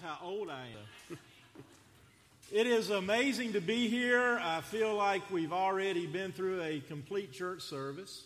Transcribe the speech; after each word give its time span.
how 0.00 0.18
old 0.22 0.50
I 0.50 0.66
am. 1.10 1.18
it 2.52 2.66
is 2.66 2.90
amazing 2.90 3.54
to 3.54 3.60
be 3.60 3.88
here. 3.88 4.38
I 4.42 4.60
feel 4.60 4.94
like 4.94 5.28
we've 5.30 5.52
already 5.52 6.06
been 6.06 6.32
through 6.32 6.62
a 6.62 6.80
complete 6.80 7.32
church 7.32 7.62
service. 7.62 8.22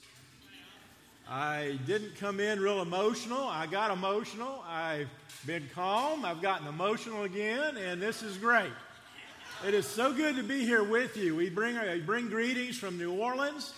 I 1.28 1.78
didn't 1.86 2.16
come 2.16 2.40
in 2.40 2.60
real 2.60 2.82
emotional. 2.82 3.46
I 3.46 3.66
got 3.66 3.90
emotional. 3.90 4.62
I've 4.68 5.08
been 5.46 5.68
calm. 5.74 6.24
I've 6.24 6.42
gotten 6.42 6.66
emotional 6.66 7.24
again, 7.24 7.76
and 7.76 8.02
this 8.02 8.22
is 8.22 8.36
great. 8.36 8.72
It 9.66 9.74
is 9.74 9.86
so 9.86 10.12
good 10.12 10.36
to 10.36 10.42
be 10.42 10.64
here 10.64 10.82
with 10.82 11.16
you. 11.16 11.36
We 11.36 11.48
bring, 11.48 11.78
we 11.80 12.00
bring 12.00 12.28
greetings 12.28 12.76
from 12.76 12.98
New 12.98 13.12
Orleans. 13.12 13.72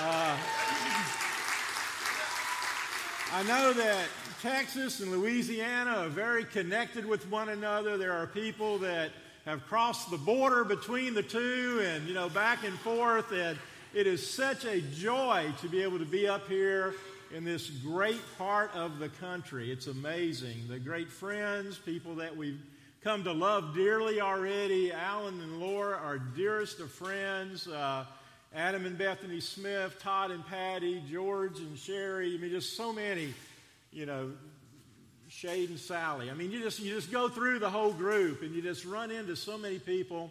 Uh, 0.00 0.36
I 3.30 3.42
know 3.42 3.74
that 3.74 4.06
Texas 4.40 5.00
and 5.00 5.12
Louisiana 5.12 5.90
are 5.90 6.08
very 6.08 6.44
connected 6.44 7.04
with 7.04 7.30
one 7.30 7.50
another. 7.50 7.98
There 7.98 8.14
are 8.14 8.26
people 8.26 8.78
that 8.78 9.10
have 9.44 9.66
crossed 9.66 10.10
the 10.10 10.16
border 10.16 10.64
between 10.64 11.12
the 11.12 11.22
two 11.22 11.82
and, 11.84 12.08
you 12.08 12.14
know, 12.14 12.30
back 12.30 12.64
and 12.64 12.78
forth. 12.78 13.30
And 13.30 13.58
it 13.92 14.06
is 14.06 14.28
such 14.28 14.64
a 14.64 14.80
joy 14.80 15.52
to 15.60 15.68
be 15.68 15.82
able 15.82 15.98
to 15.98 16.06
be 16.06 16.26
up 16.26 16.48
here 16.48 16.94
in 17.30 17.44
this 17.44 17.68
great 17.68 18.22
part 18.38 18.74
of 18.74 18.98
the 18.98 19.10
country. 19.10 19.70
It's 19.70 19.88
amazing. 19.88 20.66
The 20.66 20.78
great 20.78 21.10
friends, 21.10 21.76
people 21.76 22.14
that 22.16 22.34
we've 22.34 22.60
come 23.04 23.24
to 23.24 23.32
love 23.32 23.74
dearly 23.74 24.22
already. 24.22 24.90
Alan 24.90 25.38
and 25.42 25.60
Laura 25.60 25.98
are 25.98 26.18
dearest 26.18 26.80
of 26.80 26.90
friends. 26.90 27.68
Uh, 27.68 28.06
Adam 28.54 28.86
and 28.86 28.96
Bethany 28.96 29.40
Smith, 29.40 29.98
Todd 30.00 30.30
and 30.30 30.46
Patty, 30.46 31.02
George 31.10 31.58
and 31.58 31.78
Sherry. 31.78 32.34
I 32.34 32.38
mean, 32.38 32.50
just 32.50 32.76
so 32.76 32.92
many 32.92 33.34
you 33.92 34.06
know, 34.06 34.30
Shade 35.28 35.70
and 35.70 35.78
Sally. 35.78 36.30
I 36.30 36.34
mean, 36.34 36.50
you 36.50 36.62
just, 36.62 36.80
you 36.80 36.94
just 36.94 37.10
go 37.10 37.28
through 37.28 37.58
the 37.58 37.70
whole 37.70 37.92
group 37.92 38.42
and 38.42 38.54
you 38.54 38.62
just 38.62 38.84
run 38.84 39.10
into 39.10 39.36
so 39.36 39.58
many 39.58 39.78
people 39.78 40.30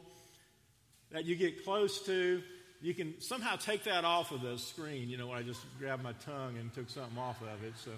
that 1.11 1.25
you 1.25 1.35
get 1.35 1.63
close 1.63 2.05
to. 2.05 2.41
You 2.81 2.93
can 2.93 3.19
somehow 3.19 3.55
take 3.55 3.83
that 3.85 4.05
off 4.05 4.31
of 4.31 4.41
the 4.41 4.57
screen. 4.57 5.09
You 5.09 5.17
know, 5.17 5.31
I 5.31 5.41
just 5.41 5.61
grabbed 5.79 6.03
my 6.03 6.13
tongue 6.25 6.57
and 6.57 6.73
took 6.73 6.89
something 6.89 7.17
off 7.17 7.41
of 7.41 7.63
it. 7.63 7.73
So. 7.83 7.91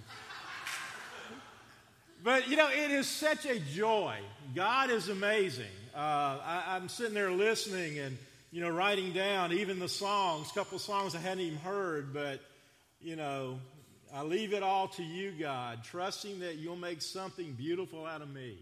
But, 2.24 2.50
you 2.50 2.58
know, 2.58 2.70
it 2.70 2.92
is 2.92 3.08
such 3.08 3.46
a 3.46 3.60
joy. 3.60 4.16
God 4.54 4.90
is 4.90 5.10
amazing. 5.10 5.66
Uh, 5.96 5.98
I, 6.44 6.64
I'm 6.70 6.90
sitting 6.90 7.14
there 7.14 7.32
listening 7.32 8.00
and, 8.00 8.18
you 8.52 8.62
know, 8.62 8.70
writing 8.70 9.14
down 9.14 9.54
even 9.54 9.80
the 9.80 9.90
songs, 9.90 10.50
a 10.50 10.54
couple 10.54 10.78
of 10.78 10.82
songs 10.82 11.16
I 11.16 11.20
hadn't 11.20 11.42
even 11.42 11.60
heard, 11.60 12.14
but, 12.14 12.42
you 13.00 13.16
know, 13.16 13.60
I 14.14 14.24
leave 14.24 14.54
it 14.54 14.64
all 14.64 14.88
to 14.90 15.04
you, 15.04 15.32
God, 15.40 15.84
trusting 15.84 16.40
that 16.40 16.56
you'll 16.56 16.76
make 16.76 17.02
something 17.02 17.54
beautiful 17.54 18.06
out 18.06 18.22
of 18.22 18.30
me. 18.30 18.58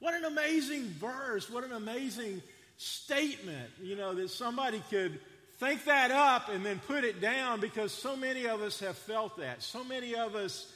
What 0.00 0.14
an 0.14 0.24
amazing 0.24 0.88
verse. 0.88 1.48
What 1.48 1.64
an 1.64 1.72
amazing 1.72 2.42
statement, 2.76 3.70
you 3.80 3.96
know, 3.96 4.14
that 4.14 4.28
somebody 4.30 4.82
could 4.90 5.18
think 5.58 5.84
that 5.84 6.10
up 6.10 6.48
and 6.50 6.66
then 6.66 6.80
put 6.86 7.04
it 7.04 7.20
down 7.20 7.60
because 7.60 7.92
so 7.92 8.16
many 8.16 8.46
of 8.46 8.60
us 8.60 8.80
have 8.80 8.98
felt 8.98 9.38
that. 9.38 9.62
So 9.62 9.84
many 9.84 10.14
of 10.14 10.34
us 10.34 10.70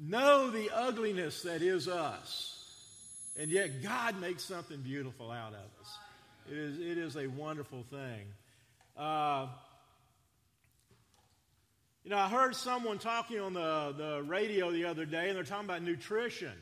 know 0.00 0.50
the 0.50 0.70
ugliness 0.74 1.42
that 1.42 1.60
is 1.60 1.88
us. 1.88 2.54
And 3.36 3.50
yet 3.50 3.82
God 3.82 4.20
makes 4.20 4.44
something 4.44 4.80
beautiful 4.80 5.30
out 5.30 5.52
of 5.52 5.60
us. 5.80 5.98
It 6.50 6.56
is, 6.56 6.78
it 6.78 6.96
is 6.96 7.16
a 7.16 7.26
wonderful 7.26 7.84
thing. 7.90 8.26
Uh, 8.96 9.48
you 12.04 12.10
know, 12.10 12.16
I 12.16 12.28
heard 12.28 12.56
someone 12.56 12.98
talking 12.98 13.38
on 13.38 13.52
the, 13.52 13.94
the 13.96 14.22
radio 14.22 14.70
the 14.70 14.86
other 14.86 15.04
day, 15.04 15.28
and 15.28 15.36
they're 15.36 15.44
talking 15.44 15.66
about 15.66 15.82
nutrition. 15.82 16.54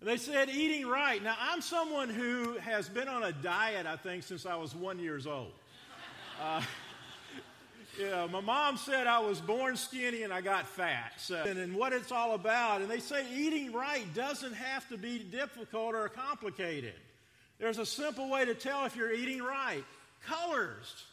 And 0.00 0.08
they 0.08 0.16
said 0.16 0.50
eating 0.50 0.86
right. 0.86 1.20
Now, 1.20 1.34
I'm 1.40 1.62
someone 1.62 2.10
who 2.10 2.58
has 2.58 2.88
been 2.88 3.08
on 3.08 3.24
a 3.24 3.32
diet, 3.32 3.86
I 3.86 3.96
think, 3.96 4.22
since 4.22 4.46
I 4.46 4.54
was 4.54 4.72
one 4.72 5.00
years 5.00 5.26
old. 5.26 5.52
Uh, 6.40 6.62
my 8.30 8.40
mom 8.40 8.76
said 8.76 9.08
I 9.08 9.18
was 9.18 9.40
born 9.40 9.76
skinny 9.76 10.22
and 10.22 10.32
I 10.32 10.42
got 10.42 10.68
fat. 10.68 11.14
So, 11.16 11.42
and, 11.42 11.58
and 11.58 11.74
what 11.74 11.92
it's 11.92 12.12
all 12.12 12.34
about. 12.34 12.82
And 12.82 12.90
they 12.90 13.00
say 13.00 13.26
eating 13.34 13.72
right 13.72 14.06
doesn't 14.14 14.54
have 14.54 14.88
to 14.90 14.96
be 14.96 15.18
difficult 15.18 15.96
or 15.96 16.08
complicated. 16.08 16.94
There's 17.58 17.78
a 17.78 17.86
simple 17.86 18.28
way 18.28 18.44
to 18.44 18.54
tell 18.54 18.84
if 18.84 18.96
you're 18.96 19.12
eating 19.12 19.42
right 19.42 19.84
colors. 20.26 21.04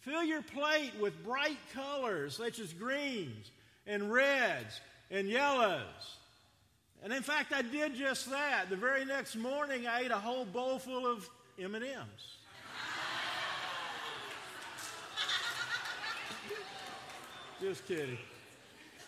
Fill 0.00 0.22
your 0.22 0.42
plate 0.42 0.92
with 1.00 1.24
bright 1.24 1.58
colors 1.72 2.36
such 2.36 2.58
as 2.58 2.72
greens 2.72 3.50
and 3.86 4.12
reds 4.12 4.80
and 5.10 5.28
yellows. 5.28 6.18
And 7.02 7.12
in 7.12 7.22
fact, 7.22 7.52
I 7.52 7.62
did 7.62 7.94
just 7.94 8.30
that. 8.30 8.68
The 8.70 8.76
very 8.76 9.04
next 9.04 9.36
morning, 9.36 9.86
I 9.86 10.00
ate 10.00 10.10
a 10.10 10.16
whole 10.16 10.44
bowl 10.44 10.78
full 10.78 11.06
of 11.06 11.28
M&Ms. 11.58 11.84
just 17.60 17.86
kidding. 17.86 18.18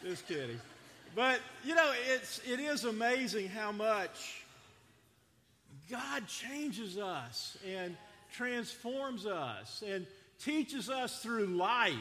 Just 0.02 0.26
kidding. 0.26 0.58
But, 1.14 1.40
you 1.64 1.74
know, 1.74 1.92
it's, 2.10 2.40
it 2.46 2.60
is 2.60 2.84
amazing 2.84 3.48
how 3.48 3.72
much 3.72 4.45
God 5.91 6.26
changes 6.26 6.98
us 6.98 7.56
and 7.66 7.97
transforms 8.32 9.26
us. 9.26 9.82
And 9.86 10.06
teaches 10.42 10.91
us 10.91 11.22
through 11.22 11.47
life 11.47 11.94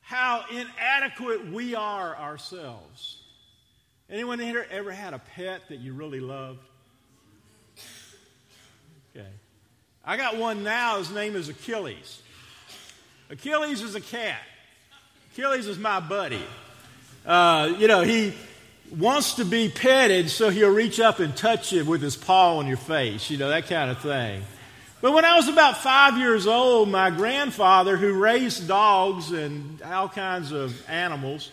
how 0.00 0.44
inadequate 0.50 1.50
we 1.50 1.74
are 1.74 2.16
ourselves. 2.16 3.18
Anyone 4.10 4.38
here 4.38 4.66
ever 4.70 4.92
had 4.92 5.14
a 5.14 5.18
pet 5.18 5.62
that 5.68 5.78
you 5.78 5.94
really 5.94 6.20
loved? 6.20 6.60
Okay. 9.16 9.26
I 10.04 10.16
got 10.16 10.36
one 10.36 10.62
now. 10.62 10.98
His 10.98 11.10
name 11.10 11.34
is 11.36 11.48
Achilles. 11.48 12.20
Achilles 13.30 13.80
is 13.80 13.94
a 13.94 14.00
cat. 14.00 14.40
Achilles 15.32 15.66
is 15.66 15.78
my 15.78 16.00
buddy. 16.00 16.42
Uh, 17.24 17.74
you 17.78 17.88
know, 17.88 18.02
he 18.02 18.34
wants 18.90 19.34
to 19.34 19.44
be 19.44 19.68
petted, 19.68 20.30
so 20.30 20.50
he'll 20.50 20.70
reach 20.70 21.00
up 21.00 21.18
and 21.18 21.36
touch 21.36 21.72
you 21.72 21.84
with 21.84 22.02
his 22.02 22.16
paw 22.16 22.58
on 22.58 22.66
your 22.66 22.76
face, 22.76 23.30
you 23.30 23.38
know, 23.38 23.48
that 23.48 23.66
kind 23.66 23.90
of 23.90 23.98
thing. 24.00 24.42
But 25.00 25.12
when 25.12 25.24
I 25.24 25.36
was 25.36 25.48
about 25.48 25.78
five 25.78 26.16
years 26.16 26.46
old, 26.46 26.88
my 26.88 27.10
grandfather, 27.10 27.96
who 27.96 28.14
raised 28.14 28.66
dogs 28.68 29.32
and 29.32 29.82
all 29.82 30.08
kinds 30.08 30.52
of 30.52 30.88
animals 30.88 31.50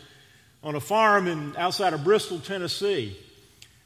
on 0.63 0.75
a 0.75 0.79
farm 0.79 1.27
in, 1.27 1.55
outside 1.57 1.93
of 1.93 2.03
Bristol, 2.03 2.39
Tennessee, 2.39 3.17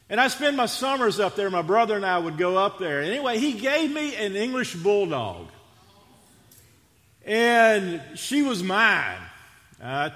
and 0.08 0.20
I 0.20 0.28
spent 0.28 0.56
my 0.56 0.66
summers 0.66 1.18
up 1.18 1.34
there. 1.34 1.50
My 1.50 1.62
brother 1.62 1.96
and 1.96 2.06
I 2.06 2.18
would 2.18 2.38
go 2.38 2.56
up 2.56 2.78
there. 2.78 3.02
Anyway, 3.02 3.38
he 3.38 3.54
gave 3.54 3.92
me 3.92 4.14
an 4.14 4.36
English 4.36 4.74
bulldog. 4.76 5.48
And 7.24 8.00
she 8.14 8.42
was 8.42 8.62
mine. 8.62 9.18
I 9.82 10.12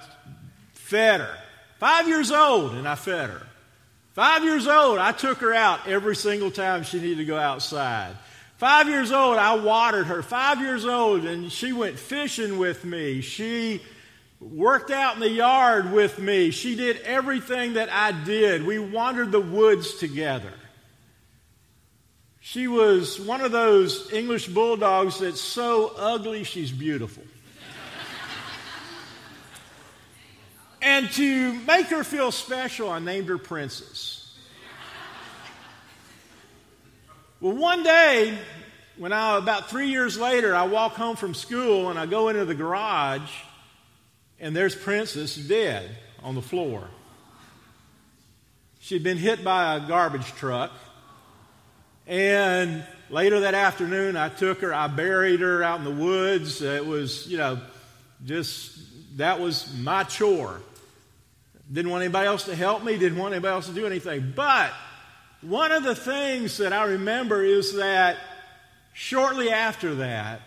fed 0.75 1.21
her. 1.21 1.37
Five 1.81 2.09
years 2.09 2.31
old, 2.31 2.75
and 2.75 2.87
I 2.87 2.95
fed 2.95 3.31
her. 3.31 3.47
Five 4.13 4.45
years 4.45 4.67
old, 4.67 4.99
I 4.99 5.13
took 5.13 5.39
her 5.39 5.55
out 5.55 5.89
every 5.89 6.15
single 6.15 6.51
time 6.51 6.83
she 6.83 7.01
needed 7.01 7.19
to 7.19 7.25
go 7.25 7.39
outside. 7.39 8.15
Five 8.59 8.87
years 8.87 9.11
old, 9.11 9.39
I 9.39 9.57
watered 9.57 10.07
her. 10.09 10.23
Five 10.23 10.61
years 10.61 10.85
old, 10.85 11.25
and 11.25 11.51
she 11.51 11.73
went 11.73 11.99
fishing 11.99 12.59
with 12.59 12.85
me. 12.85 13.23
She 13.23 13.81
worked 14.41 14.91
out 14.91 15.15
in 15.15 15.21
the 15.21 15.31
yard 15.31 15.91
with 15.91 16.19
me. 16.19 16.51
She 16.51 16.77
did 16.77 16.99
everything 16.99 17.73
that 17.73 17.91
I 17.91 18.13
did. 18.13 18.67
We 18.67 18.79
wandered 18.79 19.33
the 19.33 19.41
woods 19.41 19.95
together. 19.95 20.53
She 22.41 22.69
was 22.69 23.19
one 23.19 23.41
of 23.41 23.53
those 23.53 24.13
English 24.13 24.49
bulldogs 24.49 25.21
that's 25.21 25.41
so 25.41 25.95
ugly 25.97 26.45
she's 26.45 26.71
beautiful. 26.71 27.23
And 30.83 31.11
to 31.13 31.53
make 31.53 31.87
her 31.87 32.05
feel 32.05 32.33
special, 32.33 32.91
I 32.91 32.99
named 32.99 33.29
her 33.29 33.39
Princess. 33.39 34.17
Well, 37.41 37.57
one 37.57 37.83
day, 37.83 38.39
when 38.99 39.13
I, 39.13 39.39
about 39.39 39.71
three 39.71 39.89
years 39.89 40.19
later, 40.19 40.55
I 40.55 40.65
walk 40.65 40.93
home 40.93 41.17
from 41.17 41.35
school 41.35 41.89
and 41.89 41.99
I 41.99 42.05
go 42.05 42.29
into 42.29 42.45
the 42.45 42.55
garage, 42.55 43.31
and 44.39 44.55
there's 44.55 44.75
Princess 44.75 45.37
dead 45.37 45.91
on 46.23 46.35
the 46.35 46.43
floor. 46.43 46.89
She'd 48.81 49.03
been 49.03 49.19
hit 49.19 49.43
by 49.45 49.77
a 49.77 49.81
garbage 49.87 50.27
truck. 50.35 50.71
And 52.07 52.85
later 53.09 53.41
that 53.41 53.55
afternoon, 53.55 54.17
I 54.17 54.29
took 54.31 54.61
her, 54.63 54.75
I 54.75 54.89
buried 54.89 55.41
her 55.41 55.63
out 55.63 55.79
in 55.79 55.85
the 55.85 55.91
woods. 55.91 56.61
It 56.61 56.85
was, 56.85 57.27
you 57.27 57.39
know, 57.39 57.61
just 58.25 58.79
that 59.17 59.41
was 59.41 59.73
my 59.79 60.05
chore. 60.05 60.61
Didn't 61.73 61.91
want 61.91 62.03
anybody 62.03 62.27
else 62.27 62.45
to 62.45 62.57
help 62.57 62.83
me, 62.83 62.99
didn't 62.99 63.19
want 63.19 63.33
anybody 63.33 63.53
else 63.53 63.67
to 63.67 63.73
do 63.73 63.87
anything. 63.87 64.33
But 64.35 64.73
one 65.41 65.73
of 65.73 65.85
the 65.85 65.95
things 65.95 66.59
that 66.59 66.73
I 66.73 66.85
remember 66.85 67.45
is 67.45 67.75
that 67.75 68.17
shortly 68.93 69.51
after 69.51 69.97
that, 69.97 70.41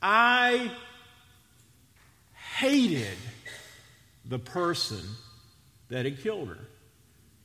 I 0.00 0.70
hated 2.56 3.18
the 4.24 4.38
person 4.38 5.02
that 5.88 6.04
had 6.04 6.20
killed 6.20 6.48
her. 6.48 6.58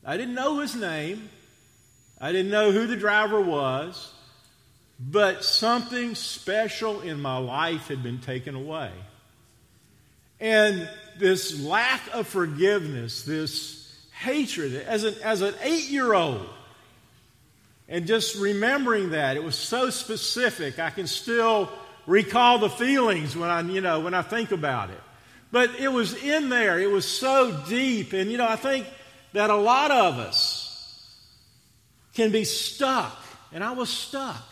I 0.05 0.17
didn't 0.17 0.35
know 0.35 0.59
his 0.59 0.75
name. 0.75 1.29
I 2.19 2.31
didn't 2.31 2.51
know 2.51 2.71
who 2.71 2.87
the 2.87 2.95
driver 2.95 3.41
was, 3.41 4.13
but 4.99 5.43
something 5.43 6.15
special 6.15 7.01
in 7.01 7.21
my 7.21 7.37
life 7.37 7.87
had 7.87 8.03
been 8.03 8.19
taken 8.19 8.55
away. 8.55 8.91
And 10.39 10.89
this 11.19 11.60
lack 11.62 12.01
of 12.13 12.27
forgiveness, 12.27 13.24
this 13.24 13.95
hatred, 14.19 14.75
as 14.75 15.04
an, 15.04 15.15
as 15.24 15.42
an 15.42 15.54
eight 15.62 15.89
year 15.89 16.13
old, 16.13 16.48
and 17.88 18.07
just 18.07 18.36
remembering 18.36 19.12
that, 19.12 19.38
it 19.38 19.44
was 19.44 19.56
so 19.56 19.89
specific. 19.89 20.80
I 20.80 20.89
can 20.89 21.07
still 21.07 21.69
recall 22.06 22.60
the 22.60 22.69
feelings 22.69 23.36
when 23.36 23.50
I, 23.50 23.62
you 23.62 23.81
know, 23.81 24.00
when 24.00 24.13
I 24.13 24.21
think 24.21 24.51
about 24.51 24.89
it. 24.89 25.00
But 25.51 25.80
it 25.80 25.89
was 25.92 26.15
in 26.15 26.50
there. 26.50 26.80
It 26.80 26.89
was 26.89 27.06
so 27.06 27.63
deep. 27.68 28.13
And, 28.13 28.31
you 28.31 28.38
know, 28.38 28.48
I 28.48 28.56
think 28.56 28.88
that 29.33 29.50
a 29.50 29.56
lot 29.56 29.92
of 29.92 30.18
us 30.18 31.15
can 32.15 32.31
be 32.31 32.44
stuck. 32.44 33.15
And 33.51 33.63
I 33.63 33.74
was 33.74 33.89
stuck. 33.89 34.44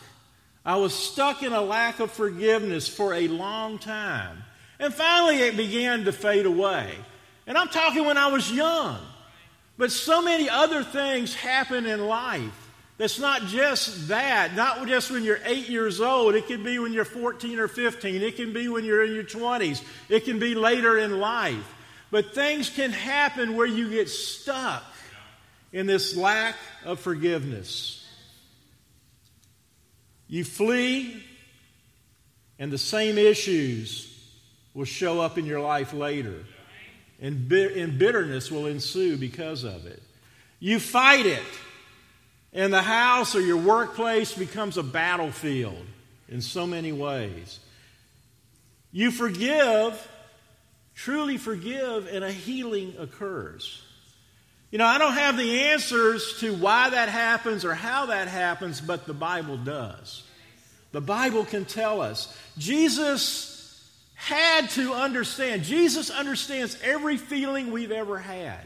I 0.63 0.75
was 0.75 0.93
stuck 0.93 1.41
in 1.41 1.53
a 1.53 1.61
lack 1.61 1.99
of 1.99 2.11
forgiveness 2.11 2.87
for 2.87 3.15
a 3.15 3.27
long 3.27 3.79
time. 3.79 4.43
And 4.81 4.91
finally, 4.91 5.37
it 5.37 5.55
began 5.55 6.05
to 6.05 6.11
fade 6.11 6.47
away. 6.47 6.91
And 7.45 7.55
I'm 7.55 7.67
talking 7.67 8.03
when 8.03 8.17
I 8.17 8.27
was 8.27 8.51
young. 8.51 8.97
But 9.77 9.91
so 9.91 10.23
many 10.23 10.49
other 10.49 10.83
things 10.83 11.35
happen 11.35 11.85
in 11.85 12.07
life 12.07 12.69
that's 12.97 13.19
not 13.19 13.43
just 13.43 14.07
that, 14.07 14.55
not 14.55 14.87
just 14.87 15.11
when 15.11 15.23
you're 15.23 15.39
eight 15.45 15.69
years 15.69 16.01
old. 16.01 16.33
It 16.33 16.47
can 16.47 16.63
be 16.63 16.79
when 16.79 16.93
you're 16.93 17.05
14 17.05 17.59
or 17.59 17.67
15. 17.67 18.23
It 18.23 18.35
can 18.35 18.53
be 18.53 18.67
when 18.69 18.83
you're 18.83 19.05
in 19.05 19.13
your 19.13 19.23
20s. 19.23 19.83
It 20.09 20.25
can 20.25 20.39
be 20.39 20.55
later 20.55 20.97
in 20.97 21.19
life. 21.19 21.75
But 22.09 22.33
things 22.33 22.69
can 22.71 22.91
happen 22.91 23.55
where 23.55 23.67
you 23.67 23.91
get 23.91 24.09
stuck 24.09 24.83
in 25.71 25.85
this 25.85 26.17
lack 26.17 26.55
of 26.85 26.99
forgiveness. 26.99 28.03
You 30.27 30.43
flee, 30.43 31.23
and 32.57 32.71
the 32.71 32.79
same 32.79 33.19
issues 33.19 34.10
will 34.73 34.85
show 34.85 35.19
up 35.21 35.37
in 35.37 35.45
your 35.45 35.59
life 35.59 35.93
later. 35.93 36.45
And, 37.19 37.47
bitterness 37.47 38.49
will 38.49 38.65
ensue 38.65 39.15
because 39.17 39.63
of 39.63 39.85
it. 39.85 40.01
You 40.59 40.79
fight 40.79 41.25
it 41.25 41.43
and 42.53 42.73
the 42.73 42.81
house 42.81 43.35
or 43.35 43.41
your 43.41 43.57
workplace 43.57 44.33
becomes 44.33 44.77
a 44.77 44.83
battlefield 44.83 45.85
in 46.27 46.41
so 46.41 46.67
many 46.67 46.91
ways. 46.91 47.59
You 48.91 49.11
forgive, 49.11 50.07
truly 50.95 51.37
forgive, 51.37 52.07
and 52.07 52.23
a 52.23 52.31
healing 52.31 52.95
occurs. 52.99 53.83
You 54.69 54.77
know, 54.77 54.85
I 54.85 54.97
don't 54.97 55.13
have 55.13 55.37
the 55.37 55.63
answers 55.65 56.39
to 56.39 56.53
why 56.53 56.89
that 56.89 57.09
happens 57.09 57.63
or 57.63 57.73
how 57.73 58.07
that 58.07 58.27
happens, 58.27 58.81
but 58.81 59.05
the 59.05 59.13
Bible 59.13 59.57
does. 59.57 60.23
The 60.91 61.01
Bible 61.01 61.45
can 61.45 61.65
tell 61.65 62.01
us. 62.01 62.37
Jesus 62.57 63.50
had 64.21 64.69
to 64.69 64.93
understand. 64.93 65.63
Jesus 65.63 66.11
understands 66.11 66.77
every 66.83 67.17
feeling 67.17 67.71
we've 67.71 67.91
ever 67.91 68.19
had. 68.19 68.59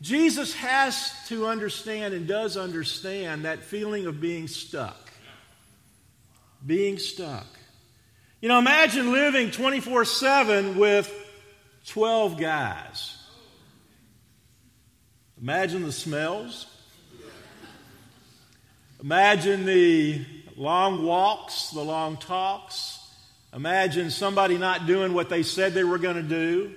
Jesus 0.00 0.52
has 0.54 1.12
to 1.28 1.46
understand 1.46 2.12
and 2.12 2.26
does 2.26 2.56
understand 2.56 3.44
that 3.44 3.62
feeling 3.62 4.06
of 4.06 4.20
being 4.20 4.48
stuck. 4.48 4.98
Being 6.66 6.98
stuck. 6.98 7.46
You 8.40 8.48
know, 8.48 8.58
imagine 8.58 9.12
living 9.12 9.52
24 9.52 10.04
7 10.04 10.76
with 10.76 11.08
12 11.86 12.36
guys. 12.36 13.16
Imagine 15.40 15.84
the 15.84 15.92
smells. 15.92 16.66
Imagine 19.00 19.66
the 19.66 20.26
long 20.56 21.04
walks, 21.04 21.70
the 21.70 21.80
long 21.80 22.16
talks. 22.16 22.99
Imagine 23.52 24.10
somebody 24.10 24.58
not 24.58 24.86
doing 24.86 25.12
what 25.12 25.28
they 25.28 25.42
said 25.42 25.74
they 25.74 25.84
were 25.84 25.98
going 25.98 26.16
to 26.16 26.22
do 26.22 26.72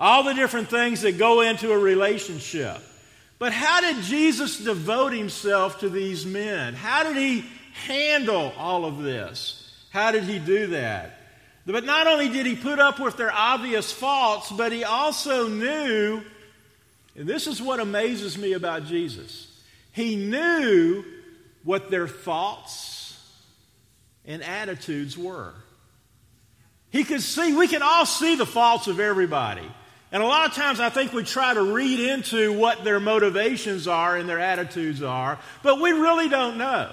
all 0.00 0.22
the 0.22 0.34
different 0.34 0.68
things 0.68 1.02
that 1.02 1.18
go 1.18 1.40
into 1.40 1.72
a 1.72 1.78
relationship. 1.78 2.78
But 3.38 3.52
how 3.52 3.80
did 3.80 4.02
Jesus 4.04 4.58
devote 4.58 5.12
himself 5.12 5.80
to 5.80 5.88
these 5.88 6.26
men? 6.26 6.74
How 6.74 7.02
did 7.04 7.16
he 7.16 7.44
handle 7.86 8.52
all 8.56 8.84
of 8.84 8.98
this? 8.98 9.86
How 9.90 10.10
did 10.10 10.24
he 10.24 10.38
do 10.38 10.68
that? 10.68 11.14
But 11.66 11.84
not 11.84 12.06
only 12.06 12.28
did 12.28 12.46
he 12.46 12.56
put 12.56 12.78
up 12.78 12.98
with 12.98 13.16
their 13.16 13.32
obvious 13.32 13.92
faults, 13.92 14.50
but 14.50 14.72
he 14.72 14.84
also 14.84 15.48
knew, 15.48 16.22
and 17.14 17.28
this 17.28 17.46
is 17.46 17.60
what 17.60 17.78
amazes 17.78 18.38
me 18.38 18.54
about 18.54 18.86
Jesus, 18.86 19.46
he 19.92 20.16
knew 20.16 21.04
what 21.64 21.90
their 21.90 22.08
thoughts 22.08 23.20
and 24.24 24.42
attitudes 24.42 25.18
were. 25.18 25.52
He 26.90 27.04
could 27.04 27.22
see, 27.22 27.54
we 27.54 27.68
can 27.68 27.82
all 27.82 28.06
see 28.06 28.34
the 28.34 28.46
faults 28.46 28.86
of 28.86 29.00
everybody. 29.00 29.68
And 30.10 30.22
a 30.22 30.26
lot 30.26 30.48
of 30.48 30.54
times 30.54 30.80
I 30.80 30.88
think 30.88 31.12
we 31.12 31.22
try 31.22 31.52
to 31.52 31.62
read 31.62 32.00
into 32.00 32.52
what 32.52 32.82
their 32.82 32.98
motivations 32.98 33.86
are 33.86 34.16
and 34.16 34.26
their 34.28 34.38
attitudes 34.38 35.02
are, 35.02 35.38
but 35.62 35.80
we 35.80 35.92
really 35.92 36.30
don't 36.30 36.56
know. 36.56 36.90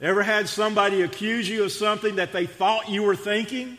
Ever 0.00 0.22
had 0.22 0.48
somebody 0.48 1.02
accuse 1.02 1.48
you 1.48 1.64
of 1.64 1.72
something 1.72 2.16
that 2.16 2.32
they 2.32 2.46
thought 2.46 2.88
you 2.88 3.02
were 3.02 3.16
thinking? 3.16 3.78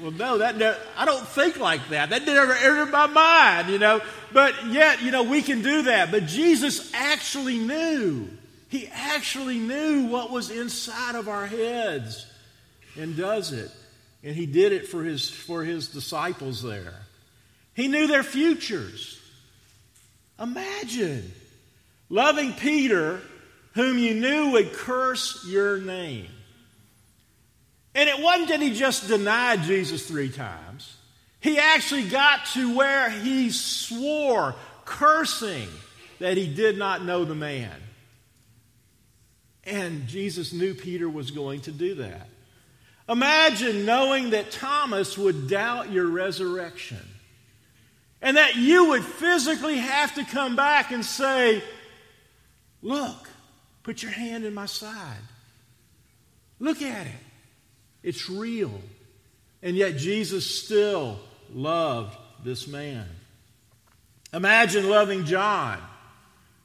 Well, 0.00 0.12
no, 0.12 0.38
that, 0.38 0.78
I 0.96 1.04
don't 1.04 1.26
think 1.26 1.58
like 1.58 1.88
that. 1.88 2.10
That 2.10 2.24
never 2.24 2.52
entered 2.52 2.90
my 2.90 3.06
mind, 3.06 3.68
you 3.68 3.78
know. 3.78 4.00
But 4.32 4.66
yet, 4.66 5.02
you 5.02 5.10
know, 5.10 5.22
we 5.22 5.42
can 5.42 5.62
do 5.62 5.82
that. 5.82 6.10
But 6.10 6.26
Jesus 6.26 6.92
actually 6.94 7.58
knew. 7.58 8.28
He 8.68 8.88
actually 8.88 9.58
knew 9.58 10.06
what 10.06 10.30
was 10.30 10.50
inside 10.50 11.14
of 11.14 11.28
our 11.28 11.46
heads 11.46 12.26
and 12.98 13.16
does 13.16 13.52
it. 13.52 13.70
And 14.22 14.34
he 14.34 14.46
did 14.46 14.72
it 14.72 14.88
for 14.88 15.04
his, 15.04 15.28
for 15.28 15.62
his 15.62 15.88
disciples 15.88 16.62
there. 16.62 16.94
He 17.74 17.88
knew 17.88 18.06
their 18.06 18.22
futures. 18.22 19.20
Imagine 20.40 21.32
loving 22.08 22.52
Peter, 22.54 23.20
whom 23.74 23.98
you 23.98 24.14
knew 24.14 24.52
would 24.52 24.72
curse 24.72 25.44
your 25.46 25.78
name. 25.78 26.28
And 27.94 28.08
it 28.08 28.22
wasn't 28.22 28.48
that 28.48 28.60
he 28.60 28.74
just 28.74 29.08
denied 29.08 29.62
Jesus 29.62 30.06
three 30.06 30.28
times. 30.28 30.96
He 31.40 31.58
actually 31.58 32.08
got 32.08 32.46
to 32.54 32.76
where 32.76 33.08
he 33.08 33.50
swore, 33.50 34.54
cursing, 34.84 35.68
that 36.18 36.36
he 36.36 36.52
did 36.52 36.76
not 36.78 37.04
know 37.04 37.24
the 37.24 37.34
man. 37.34 37.72
And 39.64 40.06
Jesus 40.06 40.52
knew 40.52 40.74
Peter 40.74 41.08
was 41.08 41.30
going 41.30 41.60
to 41.62 41.72
do 41.72 41.96
that. 41.96 42.28
Imagine 43.08 43.84
knowing 43.84 44.30
that 44.30 44.50
Thomas 44.50 45.16
would 45.16 45.48
doubt 45.48 45.92
your 45.92 46.08
resurrection 46.08 46.98
and 48.20 48.36
that 48.36 48.56
you 48.56 48.88
would 48.90 49.04
physically 49.04 49.76
have 49.76 50.14
to 50.16 50.24
come 50.24 50.56
back 50.56 50.90
and 50.90 51.04
say, 51.04 51.62
Look, 52.82 53.28
put 53.82 54.02
your 54.02 54.12
hand 54.12 54.44
in 54.44 54.54
my 54.54 54.66
side. 54.66 55.18
Look 56.58 56.82
at 56.82 57.06
it. 57.06 57.12
It's 58.02 58.28
real. 58.28 58.80
And 59.62 59.76
yet 59.76 59.96
Jesus 59.96 60.48
still 60.48 61.18
loved 61.52 62.16
this 62.44 62.68
man. 62.68 63.06
Imagine 64.32 64.88
loving 64.88 65.24
John, 65.24 65.78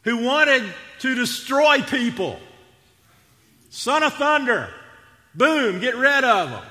who 0.04 0.24
wanted 0.24 0.64
to 1.00 1.16
destroy 1.16 1.82
people. 1.82 2.40
Son 3.70 4.04
of 4.04 4.14
thunder. 4.14 4.70
Boom, 5.34 5.80
get 5.80 5.96
rid 5.96 6.24
of 6.24 6.50
them. 6.50 6.64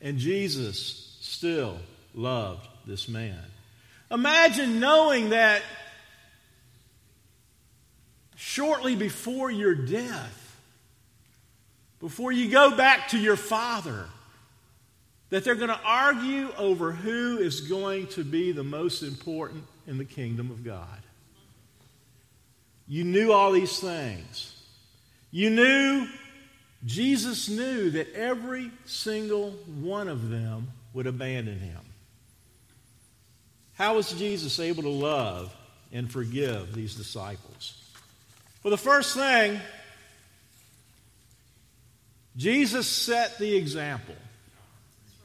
And 0.00 0.18
Jesus 0.18 1.16
still 1.20 1.78
loved 2.14 2.66
this 2.86 3.08
man. 3.08 3.38
Imagine 4.10 4.80
knowing 4.80 5.30
that 5.30 5.62
shortly 8.36 8.96
before 8.96 9.50
your 9.50 9.74
death, 9.74 10.38
before 12.00 12.32
you 12.32 12.50
go 12.50 12.76
back 12.76 13.08
to 13.08 13.18
your 13.18 13.36
father, 13.36 14.06
that 15.30 15.44
they're 15.44 15.54
going 15.54 15.68
to 15.70 15.80
argue 15.82 16.50
over 16.58 16.92
who 16.92 17.38
is 17.38 17.62
going 17.62 18.06
to 18.08 18.24
be 18.24 18.52
the 18.52 18.64
most 18.64 19.02
important 19.02 19.64
in 19.86 19.96
the 19.96 20.04
kingdom 20.04 20.50
of 20.50 20.64
God. 20.64 20.86
You 22.86 23.04
knew 23.04 23.32
all 23.32 23.52
these 23.52 23.78
things. 23.78 24.54
You 25.30 25.48
knew 25.48 26.06
Jesus 26.84 27.48
knew 27.48 27.90
that 27.90 28.12
every 28.14 28.70
single 28.86 29.50
one 29.80 30.08
of 30.08 30.30
them 30.30 30.68
would 30.94 31.06
abandon 31.06 31.58
him. 31.58 31.78
How 33.74 33.96
was 33.96 34.12
Jesus 34.12 34.58
able 34.58 34.82
to 34.82 34.88
love 34.88 35.54
and 35.92 36.10
forgive 36.10 36.74
these 36.74 36.94
disciples? 36.94 37.78
Well, 38.62 38.70
the 38.70 38.76
first 38.76 39.14
thing, 39.14 39.60
Jesus 42.36 42.86
set 42.86 43.38
the 43.38 43.56
example. 43.56 44.14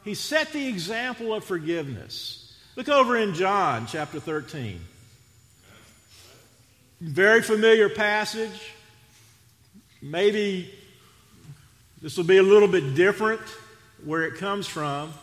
He 0.04 0.14
set 0.14 0.54
the 0.54 0.68
example 0.68 1.34
of 1.34 1.44
forgiveness. 1.44 2.56
Look 2.76 2.90
over 2.90 3.18
in 3.18 3.34
John 3.34 3.88
chapter 3.88 4.20
13. 4.20 4.80
Very 7.02 7.42
familiar 7.42 7.90
passage. 7.90 8.74
Maybe 10.02 10.74
this 12.02 12.18
will 12.18 12.24
be 12.24 12.38
a 12.38 12.44
little 12.44 12.68
bit 12.68 12.96
different 12.96 13.42
where 14.06 14.24
it 14.24 14.36
comes 14.36 14.68
from, 14.68 15.14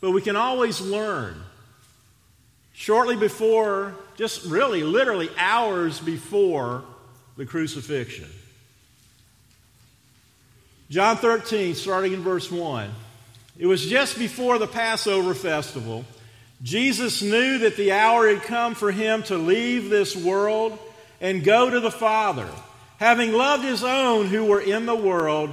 but 0.00 0.12
we 0.12 0.22
can 0.22 0.36
always 0.36 0.80
learn. 0.80 1.34
Shortly 2.72 3.16
before, 3.16 3.94
just 4.16 4.44
really, 4.46 4.82
literally 4.82 5.28
hours 5.36 5.98
before 6.00 6.84
the 7.36 7.44
crucifixion. 7.44 8.28
John 10.88 11.16
13, 11.16 11.74
starting 11.74 12.12
in 12.12 12.22
verse 12.22 12.50
1. 12.50 12.90
It 13.58 13.66
was 13.66 13.86
just 13.86 14.18
before 14.18 14.58
the 14.58 14.66
Passover 14.66 15.34
festival. 15.34 16.04
Jesus 16.62 17.22
knew 17.22 17.58
that 17.58 17.76
the 17.76 17.92
hour 17.92 18.28
had 18.28 18.42
come 18.42 18.74
for 18.74 18.90
him 18.90 19.22
to 19.24 19.36
leave 19.36 19.88
this 19.88 20.16
world 20.16 20.78
and 21.20 21.44
go 21.44 21.70
to 21.70 21.80
the 21.80 21.90
Father. 21.90 22.48
Having 22.98 23.32
loved 23.32 23.64
his 23.64 23.84
own 23.84 24.26
who 24.26 24.44
were 24.44 24.60
in 24.60 24.86
the 24.86 24.94
world, 24.94 25.52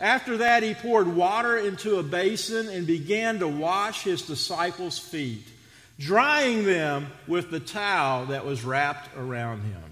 After 0.00 0.38
that, 0.38 0.62
he 0.62 0.74
poured 0.74 1.08
water 1.08 1.56
into 1.56 1.98
a 1.98 2.02
basin 2.02 2.68
and 2.68 2.86
began 2.86 3.40
to 3.40 3.48
wash 3.48 4.04
his 4.04 4.22
disciples' 4.22 4.98
feet, 4.98 5.44
drying 5.98 6.64
them 6.64 7.08
with 7.26 7.50
the 7.50 7.60
towel 7.60 8.26
that 8.26 8.44
was 8.44 8.64
wrapped 8.64 9.16
around 9.16 9.62
him. 9.62 9.82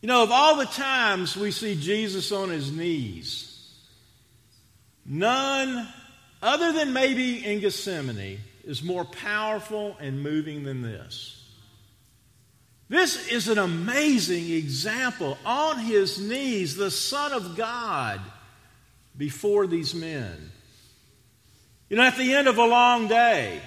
You 0.00 0.08
know, 0.08 0.22
of 0.22 0.30
all 0.30 0.56
the 0.56 0.66
times 0.66 1.36
we 1.36 1.50
see 1.50 1.80
Jesus 1.80 2.32
on 2.32 2.48
his 2.48 2.72
knees, 2.72 3.70
none 5.04 5.88
other 6.42 6.72
than 6.72 6.92
maybe 6.92 7.44
in 7.44 7.60
Gethsemane 7.60 8.40
is 8.64 8.82
more 8.82 9.04
powerful 9.04 9.96
and 10.00 10.22
moving 10.22 10.64
than 10.64 10.82
this. 10.82 11.41
This 12.92 13.26
is 13.28 13.48
an 13.48 13.56
amazing 13.56 14.50
example. 14.50 15.38
On 15.46 15.78
his 15.78 16.20
knees, 16.20 16.76
the 16.76 16.90
Son 16.90 17.32
of 17.32 17.56
God 17.56 18.20
before 19.16 19.66
these 19.66 19.94
men. 19.94 20.52
You 21.88 21.96
know, 21.96 22.02
at 22.02 22.18
the 22.18 22.34
end 22.34 22.48
of 22.48 22.58
a 22.58 22.66
long 22.66 23.08
day, 23.08 23.62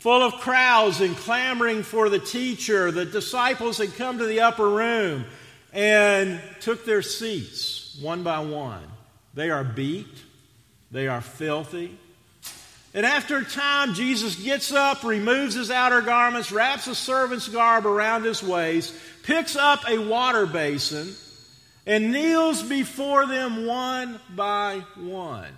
full 0.00 0.22
of 0.22 0.34
crowds 0.42 1.00
and 1.00 1.16
clamoring 1.16 1.84
for 1.84 2.10
the 2.10 2.18
teacher, 2.18 2.90
the 2.90 3.06
disciples 3.06 3.78
had 3.78 3.94
come 3.96 4.18
to 4.18 4.26
the 4.26 4.40
upper 4.40 4.68
room 4.68 5.24
and 5.72 6.38
took 6.60 6.84
their 6.84 7.00
seats 7.00 7.98
one 8.02 8.22
by 8.22 8.40
one. 8.40 8.84
They 9.32 9.48
are 9.48 9.64
beat, 9.64 10.22
they 10.90 11.08
are 11.08 11.22
filthy, 11.22 11.98
and 12.92 13.06
after 13.06 13.38
a 13.38 13.44
time, 13.44 13.94
Jesus 13.94 14.34
gets 14.34 14.72
up, 14.72 15.04
removes 15.04 15.54
his 15.54 15.70
outer 15.70 16.00
garments, 16.00 16.50
wraps 16.50 16.88
a 16.88 16.94
servant's 16.94 17.48
garb 17.48 17.86
around 17.86 18.24
his 18.24 18.42
waist, 18.42 18.92
picks 19.22 19.54
up 19.54 19.88
a 19.88 19.98
water 19.98 20.44
basin, 20.44 21.14
and 21.86 22.10
kneels 22.10 22.62
before 22.62 23.26
them 23.26 23.66
one 23.66 24.18
by 24.34 24.84
one. 24.96 25.52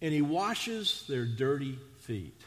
And 0.00 0.12
he 0.12 0.22
washes 0.22 1.04
their 1.08 1.24
dirty 1.24 1.78
feet. 2.00 2.40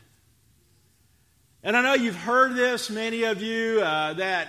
And 1.64 1.76
I 1.76 1.82
know 1.82 1.96
you've 1.96 2.16
heard 2.16 2.56
this, 2.56 2.90
many 2.90 3.24
of 3.24 3.42
you, 3.42 3.82
uh, 3.82 4.14
that 4.14 4.48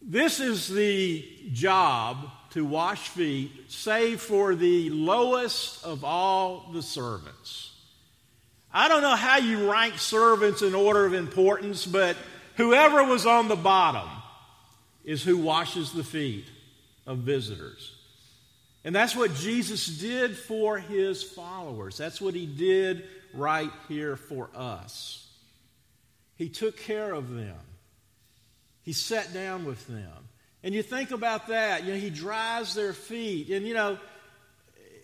this 0.00 0.38
is 0.38 0.68
the 0.68 1.26
job 1.52 2.28
to 2.52 2.64
wash 2.64 3.08
feet, 3.08 3.50
save 3.68 4.20
for 4.20 4.54
the 4.54 4.90
lowest 4.90 5.84
of 5.84 6.04
all 6.04 6.70
the 6.72 6.82
servants. 6.82 7.72
I 8.72 8.88
don't 8.88 9.02
know 9.02 9.16
how 9.16 9.38
you 9.38 9.70
rank 9.70 9.98
servants 9.98 10.62
in 10.62 10.74
order 10.74 11.06
of 11.06 11.14
importance, 11.14 11.86
but 11.86 12.16
whoever 12.56 13.04
was 13.04 13.26
on 13.26 13.48
the 13.48 13.56
bottom 13.56 14.08
is 15.04 15.22
who 15.22 15.38
washes 15.38 15.92
the 15.92 16.04
feet 16.04 16.46
of 17.06 17.18
visitors. 17.18 17.94
And 18.84 18.94
that's 18.94 19.16
what 19.16 19.34
Jesus 19.34 19.86
did 19.86 20.36
for 20.36 20.78
his 20.78 21.22
followers. 21.22 21.96
That's 21.96 22.20
what 22.20 22.34
he 22.34 22.46
did 22.46 23.04
right 23.32 23.70
here 23.88 24.16
for 24.16 24.50
us. 24.54 25.26
He 26.36 26.48
took 26.48 26.76
care 26.76 27.12
of 27.12 27.30
them, 27.30 27.58
he 28.82 28.92
sat 28.92 29.32
down 29.32 29.64
with 29.64 29.86
them. 29.86 30.28
And 30.64 30.74
you 30.74 30.82
think 30.82 31.10
about 31.10 31.48
that. 31.48 31.84
You 31.84 31.94
know, 31.94 31.98
he 31.98 32.10
dries 32.10 32.74
their 32.74 32.92
feet. 32.92 33.48
And, 33.50 33.66
you 33.66 33.74
know, 33.74 33.98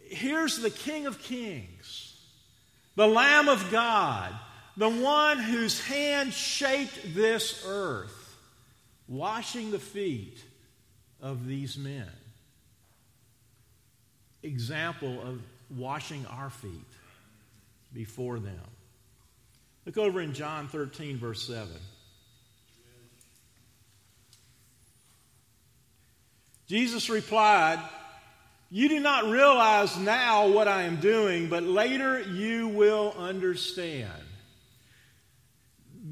here's 0.09 0.59
the 0.59 0.71
King 0.71 1.07
of 1.07 1.21
Kings, 1.21 2.17
the 2.95 3.07
Lamb 3.07 3.49
of 3.49 3.71
God, 3.71 4.35
the 4.77 4.89
one 4.89 5.39
whose 5.39 5.81
hand 5.81 6.33
shaped 6.33 7.15
this 7.15 7.65
earth, 7.67 8.37
washing 9.09 9.71
the 9.71 9.79
feet 9.79 10.39
of 11.21 11.47
these 11.47 11.77
men. 11.77 12.09
Example 14.43 15.21
of 15.21 15.41
washing 15.77 16.25
our 16.27 16.51
feet 16.51 16.71
before 17.93 18.39
them. 18.39 18.61
Look 19.85 19.99
over 19.99 20.21
in 20.21 20.33
John 20.35 20.69
13, 20.69 21.17
verse 21.17 21.47
7. 21.47 21.69
Jesus 26.69 27.09
replied, 27.09 27.81
You 28.71 28.89
do 28.89 29.01
not 29.01 29.25
realize 29.31 29.97
now 29.99 30.49
what 30.49 30.69
I 30.69 30.83
am 30.83 31.01
doing, 31.01 31.49
but 31.49 31.63
later 31.63 32.21
you 32.21 32.69
will 32.69 33.15
understand. 33.19 34.13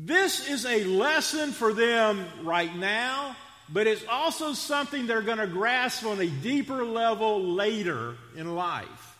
This 0.04 0.48
is 0.48 0.64
a 0.64 0.84
lesson 0.84 1.52
for 1.52 1.72
them 1.72 2.24
right 2.42 2.74
now, 2.74 3.36
but 3.68 3.86
it's 3.86 4.04
also 4.08 4.52
something 4.54 5.06
they're 5.06 5.22
going 5.22 5.38
to 5.38 5.46
grasp 5.46 6.06
on 6.06 6.20
a 6.20 6.26
deeper 6.26 6.84
level 6.84 7.42
later 7.42 8.14
in 8.36 8.54
life. 8.54 9.18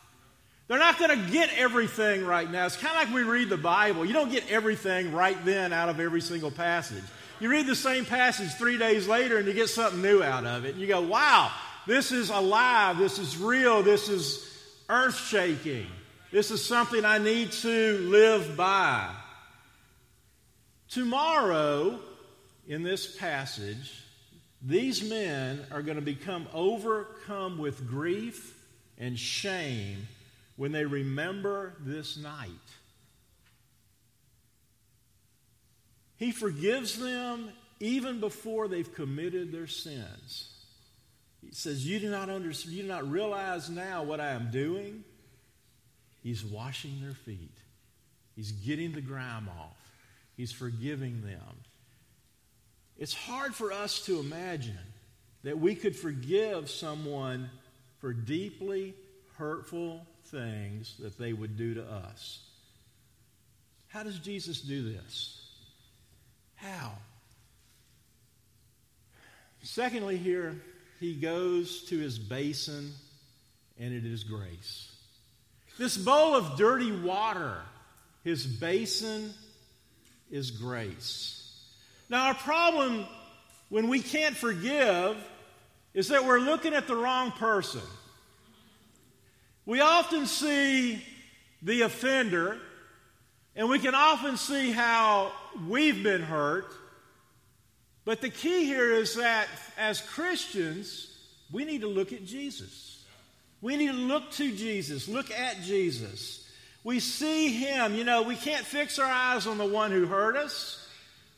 They're 0.69 0.79
not 0.79 0.99
going 0.99 1.11
to 1.11 1.31
get 1.31 1.51
everything 1.57 2.25
right 2.25 2.51
now. 2.51 2.67
It's 2.67 2.77
kind 2.77 2.97
of 2.97 3.05
like 3.05 3.15
we 3.15 3.23
read 3.23 3.49
the 3.49 3.57
Bible. 3.57 4.05
You 4.05 4.13
don't 4.13 4.33
get 4.33 4.51
everything 4.51 5.13
right 5.13 5.37
then 5.45 5.73
out 5.73 5.89
of 5.89 6.01
every 6.01 6.21
single 6.21 6.51
passage. 6.51 7.05
You 7.39 7.51
read 7.51 7.67
the 7.67 7.77
same 7.77 8.07
passage 8.07 8.53
three 8.55 8.79
days 8.79 9.07
later 9.07 9.37
and 9.37 9.47
you 9.47 9.53
get 9.53 9.69
something 9.69 10.01
new 10.01 10.23
out 10.23 10.47
of 10.47 10.65
it. 10.65 10.77
You 10.77 10.87
go, 10.87 11.03
wow, 11.03 11.53
this 11.87 12.11
is 12.11 12.31
alive. 12.31 12.97
This 12.97 13.19
is 13.19 13.37
real. 13.37 13.83
This 13.83 14.09
is 14.09 14.47
earth 14.89 15.19
shaking. 15.19 15.87
This 16.33 16.51
is 16.51 16.65
something 16.65 17.05
I 17.05 17.19
need 17.19 17.53
to 17.53 17.99
live 17.99 18.57
by. 18.57 19.11
Tomorrow, 20.89 21.99
in 22.67 22.83
this 22.83 23.17
passage, 23.17 24.03
these 24.63 25.09
men 25.09 25.65
are 25.71 25.83
going 25.83 25.97
to 25.97 26.03
become 26.03 26.49
overcome 26.55 27.59
with 27.59 27.87
grief 27.87 28.57
and 28.99 29.19
shame 29.19 30.09
when 30.57 30.73
they 30.73 30.85
remember 30.85 31.75
this 31.81 32.17
night. 32.17 32.49
He 36.17 36.33
forgives 36.33 36.99
them 36.99 37.51
even 37.81 38.21
before 38.21 38.69
they've 38.69 38.95
committed 38.95 39.53
their 39.53 39.67
sins. 39.67 40.51
He 41.43 41.53
says, 41.53 41.87
You 41.87 41.99
do 41.99 42.11
not 42.11 42.31
understand, 42.31 42.77
you 42.77 42.83
do 42.83 42.89
not 42.89 43.11
realize 43.11 43.69
now 43.69 44.03
what 44.03 44.21
I 44.21 44.31
am 44.31 44.51
doing. 44.51 45.05
He's 46.23 46.45
washing 46.45 47.01
their 47.03 47.15
feet. 47.15 47.57
He's 48.35 48.53
getting 48.53 48.93
the 48.93 49.01
grime 49.01 49.49
off. 49.49 49.77
He's 50.37 50.53
forgiving 50.53 51.23
them. 51.23 51.63
It's 52.99 53.15
hard 53.15 53.55
for 53.55 53.73
us 53.73 54.05
to 54.07 54.19
imagine 54.21 54.79
that 55.45 55.59
we 55.59 55.75
could 55.75 55.95
forgive 55.95 56.69
someone 56.69 57.51
for 57.99 58.13
deeply 58.13 58.95
hurtful 59.37 60.07
things 60.27 60.95
that 60.99 61.19
they 61.19 61.33
would 61.33 61.57
do 61.57 61.75
to 61.75 61.85
us. 61.85 62.41
How 63.89 64.03
does 64.03 64.19
Jesus 64.19 64.61
do 64.61 64.93
this? 64.93 65.46
How? 66.57 66.93
Secondly, 69.63 70.17
here, 70.17 70.55
he 71.01 71.15
goes 71.15 71.83
to 71.85 71.99
his 71.99 72.19
basin, 72.19 72.93
and 73.79 73.93
it 73.93 74.05
is 74.07 74.25
grace. 74.25 74.93
This 75.79 75.97
bowl 75.97 76.35
of 76.35 76.57
dirty 76.57 76.93
water, 76.93 77.59
his 78.25 78.47
basin 78.47 79.35
is 80.31 80.51
grace. 80.51 81.63
Now, 82.09 82.29
our 82.29 82.35
problem 82.35 83.07
when 83.69 83.89
we 83.89 84.01
can't 84.01 84.37
forgive 84.37 85.17
is 85.93 86.09
that 86.09 86.25
we're 86.25 86.39
looking 86.39 86.73
at 86.73 86.87
the 86.87 86.97
wrong 86.97 87.33
person. 87.33 87.83
We 89.67 89.81
often 89.81 90.27
see 90.27 91.03
the 91.61 91.83
offender, 91.83 92.59
and 93.57 93.69
we 93.69 93.81
can 93.81 93.95
often 93.95 94.37
see 94.37 94.71
how 94.71 95.33
we've 95.69 96.03
been 96.03 96.23
hurt. 96.23 96.73
But 98.05 98.21
the 98.21 98.31
key 98.31 98.65
here 98.65 98.93
is 98.93 99.17
that 99.17 99.49
as 99.77 100.01
Christians, 100.01 101.13
we 101.53 101.65
need 101.65 101.81
to 101.81 101.89
look 101.89 102.13
at 102.13 102.25
Jesus. 102.25 103.05
We 103.61 103.77
need 103.77 103.89
to 103.89 103.93
look 103.95 104.31
to 104.33 104.53
Jesus, 104.53 105.09
look 105.09 105.31
at 105.31 105.63
Jesus. 105.63 106.49
We 106.85 107.01
see 107.01 107.49
him. 107.49 107.95
You 107.95 108.05
know, 108.05 108.23
we 108.23 108.37
can't 108.37 108.65
fix 108.65 108.99
our 108.99 109.11
eyes 109.11 109.47
on 109.47 109.59
the 109.59 109.67
one 109.67 109.91
who 109.91 110.07
hurt 110.07 110.37
us. 110.37 110.87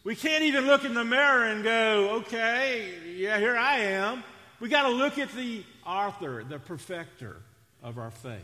We 0.04 0.14
can't 0.14 0.44
even 0.44 0.66
look 0.66 0.84
in 0.84 0.94
the 0.94 1.04
mirror 1.04 1.44
and 1.44 1.64
go, 1.64 2.10
okay, 2.20 2.92
yeah, 3.16 3.38
here 3.38 3.56
I 3.56 3.78
am. 3.78 4.22
We 4.60 4.68
got 4.68 4.82
to 4.82 4.94
look 4.94 5.18
at 5.18 5.32
the 5.32 5.64
author, 5.86 6.44
the 6.44 6.58
perfecter 6.58 7.36
of 7.82 7.98
our 7.98 8.10
faith. 8.10 8.40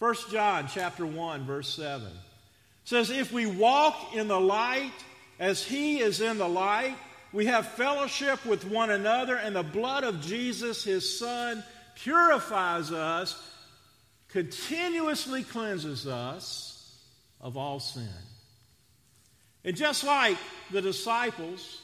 1 0.00 0.14
John 0.30 0.66
chapter 0.72 1.04
1 1.04 1.44
verse 1.44 1.68
7 1.74 2.08
says 2.90 3.10
if 3.10 3.32
we 3.32 3.46
walk 3.46 4.16
in 4.16 4.26
the 4.26 4.40
light 4.40 4.90
as 5.38 5.64
he 5.64 6.00
is 6.00 6.20
in 6.20 6.38
the 6.38 6.48
light 6.48 6.96
we 7.32 7.46
have 7.46 7.64
fellowship 7.68 8.44
with 8.44 8.64
one 8.64 8.90
another 8.90 9.36
and 9.36 9.54
the 9.54 9.62
blood 9.62 10.02
of 10.02 10.20
Jesus 10.20 10.82
his 10.82 11.18
son 11.18 11.62
purifies 11.94 12.90
us 12.90 13.40
continuously 14.32 15.44
cleanses 15.44 16.08
us 16.08 16.98
of 17.40 17.56
all 17.56 17.78
sin. 17.78 18.08
And 19.64 19.76
just 19.76 20.02
like 20.02 20.38
the 20.72 20.82
disciples, 20.82 21.82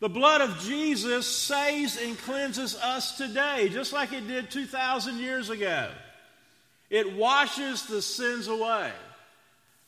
the 0.00 0.08
blood 0.08 0.42
of 0.42 0.58
Jesus 0.60 1.26
saves 1.26 2.00
and 2.00 2.16
cleanses 2.18 2.76
us 2.76 3.16
today, 3.16 3.68
just 3.68 3.92
like 3.92 4.12
it 4.12 4.28
did 4.28 4.50
2,000 4.50 5.18
years 5.18 5.50
ago. 5.50 5.90
It 6.88 7.16
washes 7.16 7.86
the 7.86 8.00
sins 8.00 8.46
away. 8.46 8.92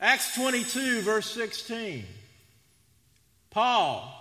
Acts 0.01 0.35
22, 0.35 1.01
verse 1.01 1.31
16. 1.33 2.05
Paul, 3.51 4.15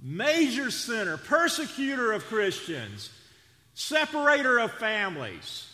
major 0.00 0.70
sinner, 0.70 1.16
persecutor 1.16 2.12
of 2.12 2.24
Christians, 2.26 3.10
separator 3.74 4.58
of 4.58 4.72
families. 4.72 5.66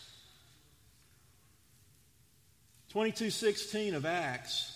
22:16 2.93 3.95
of 3.95 4.07
Acts 4.07 4.71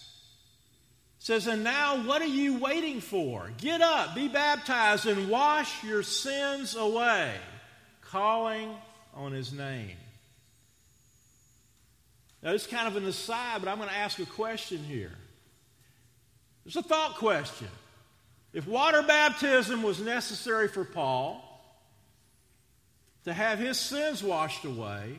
says, 1.18 1.46
And 1.46 1.62
now 1.62 2.02
what 2.04 2.22
are 2.22 2.26
you 2.26 2.58
waiting 2.58 3.00
for? 3.00 3.50
Get 3.58 3.80
up, 3.80 4.14
be 4.14 4.28
baptized, 4.28 5.06
and 5.06 5.28
wash 5.28 5.84
your 5.84 6.02
sins 6.02 6.74
away, 6.74 7.34
calling 8.00 8.74
on 9.14 9.32
his 9.32 9.52
name. 9.52 9.96
Now, 12.48 12.54
is 12.54 12.66
kind 12.66 12.88
of 12.88 12.96
an 12.96 13.04
aside, 13.04 13.60
but 13.60 13.68
I'm 13.68 13.76
going 13.76 13.90
to 13.90 13.94
ask 13.94 14.18
a 14.20 14.24
question 14.24 14.78
here. 14.78 15.12
It's 16.64 16.76
a 16.76 16.82
thought 16.82 17.16
question. 17.16 17.68
If 18.54 18.66
water 18.66 19.02
baptism 19.02 19.82
was 19.82 20.00
necessary 20.00 20.66
for 20.68 20.82
Paul 20.82 21.44
to 23.26 23.34
have 23.34 23.58
his 23.58 23.78
sins 23.78 24.22
washed 24.22 24.64
away, 24.64 25.18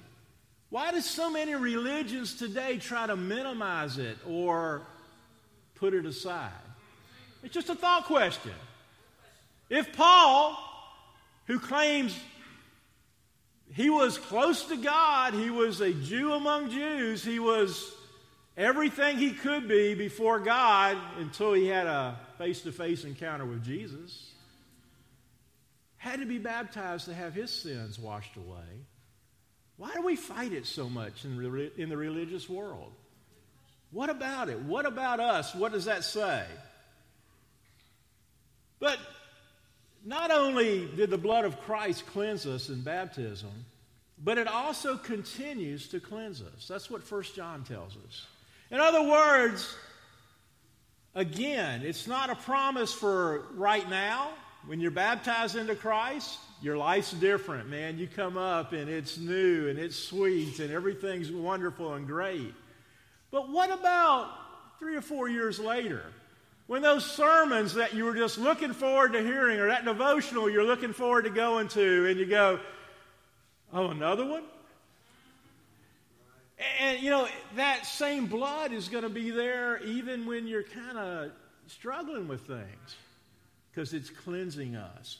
why 0.71 0.91
do 0.91 1.01
so 1.01 1.29
many 1.29 1.53
religions 1.53 2.33
today 2.33 2.79
try 2.79 3.05
to 3.05 3.15
minimize 3.15 3.99
it 3.99 4.17
or 4.27 4.81
put 5.75 5.93
it 5.93 6.07
aside? 6.07 6.49
It's 7.43 7.53
just 7.53 7.69
a 7.69 7.75
thought 7.75 8.05
question. 8.05 8.53
If 9.69 9.95
Paul, 9.95 10.57
who 11.45 11.59
claims 11.59 12.19
he 13.79 13.89
was 13.89 14.17
close 14.17 14.65
to 14.65 14.75
God. 14.75 15.33
He 15.33 15.49
was 15.49 15.79
a 15.79 15.93
Jew 15.93 16.33
among 16.33 16.69
Jews. 16.69 17.23
He 17.23 17.39
was 17.39 17.95
everything 18.57 19.17
he 19.17 19.31
could 19.31 19.69
be 19.69 19.95
before 19.95 20.41
God 20.41 20.97
until 21.17 21.53
he 21.53 21.67
had 21.67 21.87
a 21.87 22.19
face 22.37 22.59
to 22.63 22.73
face 22.73 23.05
encounter 23.05 23.45
with 23.45 23.63
Jesus. 23.63 24.31
Had 25.95 26.19
to 26.19 26.25
be 26.25 26.39
baptized 26.39 27.05
to 27.05 27.13
have 27.13 27.33
his 27.33 27.51
sins 27.51 27.97
washed 27.97 28.35
away. 28.35 28.83
Why 29.77 29.93
do 29.93 30.01
we 30.01 30.17
fight 30.17 30.51
it 30.51 30.65
so 30.65 30.89
much 30.89 31.23
in, 31.23 31.37
re- 31.37 31.71
in 31.77 31.87
the 31.87 31.95
religious 31.95 32.49
world? 32.49 32.91
What 33.91 34.09
about 34.09 34.49
it? 34.49 34.59
What 34.59 34.87
about 34.87 35.21
us? 35.21 35.55
What 35.55 35.71
does 35.71 35.85
that 35.85 36.03
say? 36.03 36.43
But 38.81 38.99
not 40.05 40.31
only 40.31 40.87
did 40.95 41.09
the 41.09 41.17
blood 41.17 41.45
of 41.45 41.59
Christ 41.61 42.05
cleanse 42.07 42.45
us 42.45 42.69
in 42.69 42.81
baptism, 42.81 43.51
but 44.23 44.37
it 44.37 44.47
also 44.47 44.97
continues 44.97 45.87
to 45.89 45.99
cleanse 45.99 46.41
us. 46.41 46.67
That's 46.67 46.89
what 46.89 47.09
1 47.09 47.23
John 47.35 47.63
tells 47.63 47.95
us. 48.07 48.25
In 48.71 48.79
other 48.79 49.03
words, 49.03 49.75
again, 51.15 51.81
it's 51.83 52.07
not 52.07 52.29
a 52.29 52.35
promise 52.35 52.93
for 52.93 53.47
right 53.55 53.89
now. 53.89 54.29
When 54.67 54.81
you're 54.81 54.91
baptized 54.91 55.55
into 55.55 55.73
Christ, 55.73 56.37
your 56.61 56.77
life's 56.77 57.13
different, 57.13 57.69
man. 57.69 57.97
You 57.97 58.07
come 58.07 58.37
up 58.37 58.73
and 58.73 58.89
it's 58.89 59.17
new 59.17 59.69
and 59.69 59.79
it's 59.79 59.95
sweet 59.95 60.59
and 60.59 60.71
everything's 60.71 61.31
wonderful 61.31 61.93
and 61.93 62.05
great. 62.05 62.53
But 63.31 63.49
what 63.49 63.71
about 63.71 64.29
three 64.79 64.97
or 64.97 65.01
four 65.01 65.29
years 65.29 65.59
later? 65.59 66.03
When 66.69 66.83
those 66.83 67.03
sermons 67.03 67.73
that 67.73 67.95
you 67.95 68.05
were 68.05 68.13
just 68.13 68.37
looking 68.37 68.73
forward 68.73 69.13
to 69.13 69.23
hearing, 69.23 69.59
or 69.59 69.69
that 69.69 69.85
devotional 69.85 70.47
you're 70.47 70.63
looking 70.63 70.93
forward 70.93 71.23
to 71.23 71.31
going 71.31 71.67
to, 71.69 72.07
and 72.07 72.19
you 72.19 72.27
go, 72.27 72.59
oh, 73.73 73.87
another 73.87 74.23
one? 74.23 74.43
And, 76.79 77.01
you 77.01 77.09
know, 77.09 77.27
that 77.55 77.87
same 77.87 78.27
blood 78.27 78.71
is 78.71 78.87
going 78.87 79.01
to 79.01 79.09
be 79.09 79.31
there 79.31 79.83
even 79.83 80.27
when 80.27 80.45
you're 80.45 80.61
kind 80.61 80.99
of 80.99 81.31
struggling 81.65 82.27
with 82.27 82.41
things 82.41 82.95
because 83.71 83.95
it's 83.95 84.11
cleansing 84.11 84.75
us, 84.75 85.17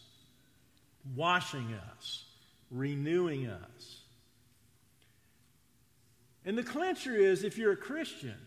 washing 1.16 1.74
us, 1.98 2.26
renewing 2.70 3.48
us. 3.48 4.02
And 6.46 6.56
the 6.56 6.64
clincher 6.64 7.16
is 7.16 7.44
if 7.44 7.58
you're 7.58 7.72
a 7.72 7.76
Christian, 7.76 8.38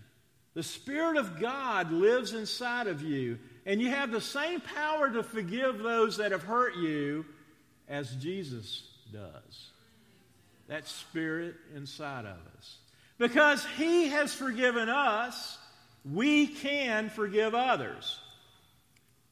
the 0.55 0.63
Spirit 0.63 1.17
of 1.17 1.41
God 1.41 1.91
lives 1.93 2.35
inside 2.35 2.87
of 2.87 3.03
you, 3.03 3.39
and 3.65 3.81
you 3.81 3.89
have 3.89 4.11
the 4.11 4.21
same 4.21 4.61
power 4.61 5.09
to 5.11 5.23
forgive 5.23 5.79
those 5.79 6.19
that 6.19 6.33
have 6.33 6.43
hurt 6.43 6.77
you 6.77 7.25
as 7.89 8.15
Jesus 8.17 8.87
does. 9.13 9.71
That 10.69 10.87
Spirit 10.87 11.55
inside 11.75 12.27
of 12.27 12.37
us. 12.59 12.77
Because 13.19 13.65
He 13.77 14.09
has 14.09 14.35
forgiven 14.35 14.89
us, 14.89 15.59
we 16.11 16.47
can 16.47 17.09
forgive 17.09 17.55
others. 17.55 18.19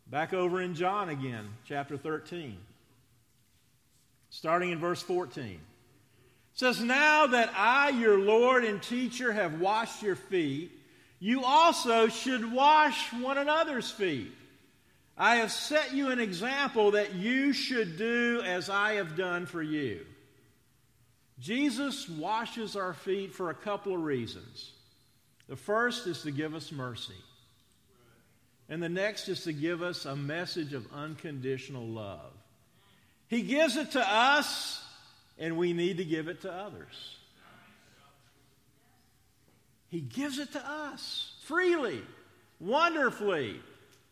Back 0.07 0.33
over 0.33 0.61
in 0.61 0.75
John 0.75 1.09
again, 1.09 1.49
chapter 1.67 1.97
13, 1.97 2.57
starting 4.31 4.71
in 4.71 4.79
verse 4.79 5.03
14. 5.03 5.45
It 5.45 5.59
says, 6.55 6.81
Now 6.81 7.29
that 7.29 7.53
I, 7.57 7.91
your 7.91 8.19
Lord 8.19 8.65
and 8.65 8.83
teacher, 8.83 9.33
have 9.33 9.61
washed 9.61 10.03
your 10.03 10.17
feet, 10.17 10.73
you 11.21 11.45
also 11.45 12.09
should 12.09 12.51
wash 12.51 13.13
one 13.13 13.37
another's 13.37 13.91
feet. 13.91 14.33
I 15.17 15.37
have 15.37 15.53
set 15.53 15.93
you 15.93 16.11
an 16.11 16.19
example 16.19 16.93
that 16.93 17.15
you 17.15 17.53
should 17.53 17.99
do 17.99 18.41
as 18.43 18.71
I 18.71 18.95
have 18.95 19.17
done 19.17 19.45
for 19.45 19.63
you. 19.63 20.07
Jesus 21.39 22.09
washes 22.09 22.75
our 22.75 22.95
feet 22.95 23.35
for 23.35 23.51
a 23.51 23.55
couple 23.55 23.95
of 23.95 24.03
reasons. 24.03 24.73
The 25.47 25.57
first 25.57 26.07
is 26.07 26.23
to 26.23 26.31
give 26.31 26.55
us 26.55 26.73
mercy, 26.73 27.13
and 28.69 28.83
the 28.83 28.89
next 28.89 29.29
is 29.29 29.45
to 29.45 29.53
give 29.53 29.83
us 29.83 30.07
a 30.07 30.17
message 30.17 30.73
of 30.73 30.87
unconditional 30.93 31.87
love. 31.87 32.33
He 33.29 33.43
gives 33.43 33.77
it 33.77 33.93
to 33.93 34.01
us, 34.01 34.83
and 35.39 35.59
we 35.59 35.73
need 35.73 35.99
to 35.99 36.05
give 36.05 36.29
it 36.29 36.43
to 36.43 36.53
others. 36.53 37.17
He 39.91 40.01
gives 40.01 40.39
it 40.39 40.53
to 40.53 40.65
us 40.65 41.33
freely, 41.45 42.01
wonderfully, 42.61 43.61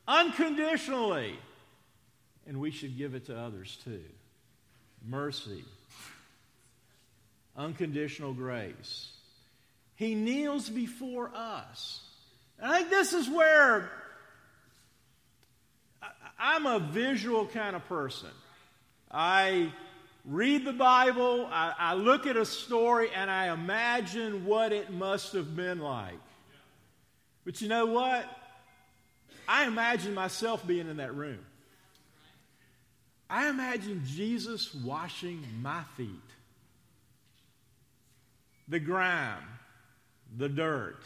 unconditionally. 0.07 1.39
And 2.47 2.61
we 2.61 2.71
should 2.71 2.99
give 2.99 3.15
it 3.15 3.27
to 3.27 3.39
others 3.39 3.79
too. 3.85 4.03
Mercy, 5.07 5.65
unconditional 7.57 8.33
grace. 8.33 9.11
He 9.95 10.15
kneels 10.15 10.69
before 10.69 11.31
us. 11.35 12.01
And 12.59 12.71
I 12.73 12.79
think 12.79 12.91
this 12.91 13.13
is 13.13 13.29
where 13.29 13.91
I'm 16.39 16.67
a 16.67 16.79
visual 16.79 17.47
kind 17.47 17.77
of 17.77 17.85
person. 17.87 18.31
I 19.11 19.73
read 20.29 20.65
the 20.65 20.73
Bible, 20.73 21.49
I, 21.51 21.73
I, 21.79 21.95
look 21.95 22.27
at 22.27 22.37
a 22.37 22.45
story, 22.45 23.09
and 23.15 23.31
I 23.31 23.53
imagine 23.53 24.45
what 24.45 24.73
it 24.73 24.93
must 24.93 25.33
have 25.33 25.57
been 25.57 25.81
like. 25.81 26.21
But 27.45 27.63
you 27.63 27.69
know 27.69 27.87
what? 27.87 28.29
I 29.49 29.67
imagine 29.67 30.13
myself 30.13 30.67
being 30.67 30.89
in 30.89 30.99
that 30.99 31.15
room. 31.15 31.39
I 33.31 33.49
imagine 33.49 34.03
Jesus 34.07 34.75
washing 34.75 35.43
my 35.63 35.83
feet. 35.97 36.09
The 38.69 38.79
grime, 38.79 39.43
the 40.37 40.51
dirt. 40.51 41.01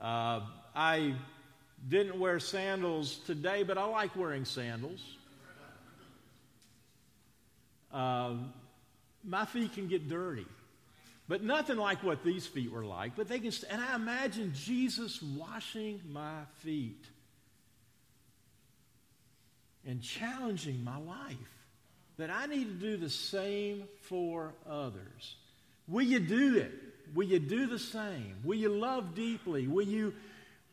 Uh, 0.00 0.40
I 0.74 1.14
didn't 1.88 2.20
wear 2.20 2.38
sandals 2.38 3.18
today, 3.26 3.64
but 3.64 3.76
I 3.76 3.84
like 3.84 4.14
wearing 4.14 4.44
sandals. 4.44 5.00
Uh, 7.92 8.34
my 9.24 9.44
feet 9.44 9.74
can 9.74 9.88
get 9.88 10.08
dirty, 10.08 10.46
but 11.28 11.42
nothing 11.42 11.76
like 11.76 12.02
what 12.02 12.24
these 12.24 12.46
feet 12.46 12.70
were 12.70 12.84
like. 12.84 13.16
But 13.16 13.28
they 13.28 13.38
can, 13.38 13.52
and 13.70 13.80
I 13.80 13.94
imagine 13.94 14.52
Jesus 14.54 15.22
washing 15.22 16.00
my 16.10 16.42
feet 16.58 17.04
and 19.86 20.02
challenging 20.02 20.84
my 20.84 20.98
life 20.98 21.36
that 22.18 22.30
I 22.30 22.46
need 22.46 22.64
to 22.64 22.86
do 22.90 22.96
the 22.96 23.10
same 23.10 23.84
for 24.02 24.52
others. 24.68 25.36
Will 25.86 26.02
you 26.02 26.20
do 26.20 26.56
it? 26.56 26.72
Will 27.14 27.26
you 27.26 27.38
do 27.38 27.66
the 27.66 27.78
same? 27.78 28.36
Will 28.44 28.58
you 28.58 28.68
love 28.68 29.14
deeply? 29.14 29.66
Will 29.66 29.86
you 29.86 30.12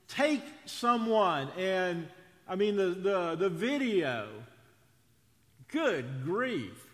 take 0.08 0.44
someone 0.66 1.50
and, 1.58 2.08
I 2.48 2.56
mean, 2.56 2.76
the, 2.76 2.90
the, 2.90 3.36
the 3.36 3.50
video, 3.50 4.28
good 5.70 6.24
grief. 6.24 6.85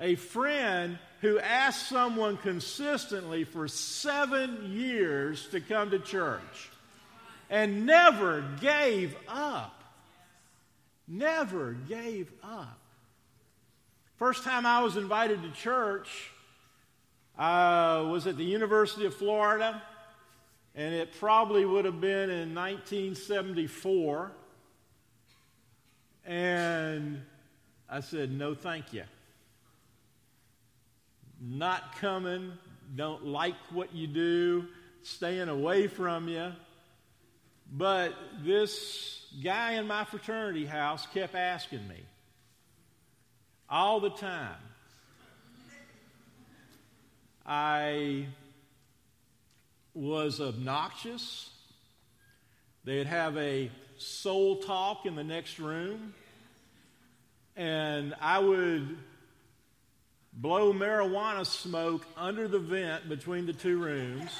A 0.00 0.16
friend 0.16 0.98
who 1.20 1.38
asked 1.38 1.88
someone 1.88 2.36
consistently 2.36 3.44
for 3.44 3.68
seven 3.68 4.72
years 4.72 5.46
to 5.48 5.60
come 5.60 5.90
to 5.90 5.98
church 5.98 6.70
and 7.48 7.86
never 7.86 8.44
gave 8.60 9.16
up. 9.28 9.82
Never 11.06 11.72
gave 11.72 12.32
up. 12.42 12.78
First 14.16 14.44
time 14.44 14.66
I 14.66 14.82
was 14.82 14.96
invited 14.96 15.42
to 15.42 15.50
church 15.50 16.30
uh, 17.38 18.06
was 18.08 18.26
at 18.26 18.36
the 18.36 18.44
University 18.44 19.06
of 19.06 19.14
Florida, 19.14 19.82
and 20.74 20.94
it 20.94 21.12
probably 21.18 21.64
would 21.64 21.84
have 21.84 22.00
been 22.00 22.30
in 22.30 22.54
1974. 22.54 24.32
And 26.26 27.22
I 27.88 28.00
said, 28.00 28.32
No, 28.32 28.54
thank 28.54 28.92
you. 28.92 29.04
Not 31.40 31.96
coming, 31.96 32.52
don't 32.94 33.26
like 33.26 33.56
what 33.70 33.94
you 33.94 34.06
do, 34.06 34.66
staying 35.02 35.48
away 35.48 35.86
from 35.86 36.28
you. 36.28 36.52
But 37.70 38.14
this 38.42 39.26
guy 39.42 39.72
in 39.72 39.86
my 39.86 40.04
fraternity 40.04 40.64
house 40.66 41.06
kept 41.12 41.34
asking 41.34 41.86
me 41.88 42.00
all 43.68 44.00
the 44.00 44.10
time. 44.10 44.56
I 47.46 48.26
was 49.92 50.40
obnoxious. 50.40 51.50
They'd 52.84 53.06
have 53.06 53.36
a 53.36 53.70
soul 53.96 54.56
talk 54.56 55.06
in 55.06 55.14
the 55.14 55.24
next 55.24 55.58
room, 55.58 56.14
and 57.56 58.14
I 58.20 58.38
would 58.38 58.96
blow 60.36 60.72
marijuana 60.72 61.46
smoke 61.46 62.06
under 62.16 62.48
the 62.48 62.58
vent 62.58 63.08
between 63.08 63.46
the 63.46 63.52
two 63.52 63.78
rooms. 63.78 64.30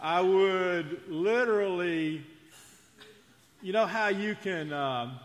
I 0.00 0.20
would 0.20 1.02
literally, 1.08 2.24
you 3.60 3.72
know 3.72 3.84
how 3.84 4.08
you 4.08 4.36
can, 4.40 4.72
um, 4.72 5.18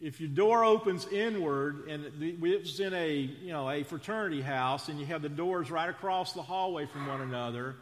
if 0.00 0.20
your 0.20 0.28
door 0.28 0.64
opens 0.64 1.06
inward, 1.06 1.88
and 1.88 2.04
it 2.20 2.40
was 2.40 2.80
in 2.80 2.92
a, 2.92 3.14
you 3.14 3.52
know, 3.52 3.70
a 3.70 3.84
fraternity 3.84 4.40
house, 4.40 4.88
and 4.88 4.98
you 4.98 5.06
have 5.06 5.22
the 5.22 5.28
doors 5.28 5.70
right 5.70 5.88
across 5.88 6.32
the 6.32 6.42
hallway 6.42 6.86
from 6.86 7.06
one 7.06 7.20
another. 7.20 7.76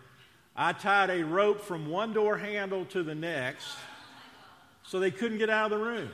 I 0.60 0.72
tied 0.72 1.10
a 1.10 1.24
rope 1.24 1.60
from 1.60 1.88
one 1.88 2.12
door 2.12 2.36
handle 2.36 2.84
to 2.86 3.04
the 3.04 3.14
next 3.14 3.76
so 4.82 4.98
they 4.98 5.12
couldn't 5.12 5.38
get 5.38 5.48
out 5.48 5.70
of 5.70 5.78
the 5.78 5.84
room. 5.84 6.10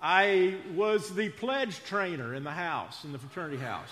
I 0.00 0.54
was 0.74 1.14
the 1.14 1.28
pledge 1.28 1.84
trainer 1.84 2.34
in 2.34 2.42
the 2.42 2.50
house, 2.50 3.04
in 3.04 3.12
the 3.12 3.18
fraternity 3.18 3.58
house. 3.58 3.90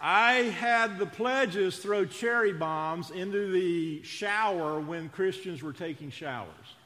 I 0.00 0.34
had 0.34 1.00
the 1.00 1.06
pledges 1.06 1.78
throw 1.78 2.04
cherry 2.04 2.52
bombs 2.52 3.10
into 3.10 3.50
the 3.50 4.04
shower 4.04 4.78
when 4.78 5.08
Christians 5.08 5.64
were 5.64 5.72
taking 5.72 6.12
showers. 6.12 6.76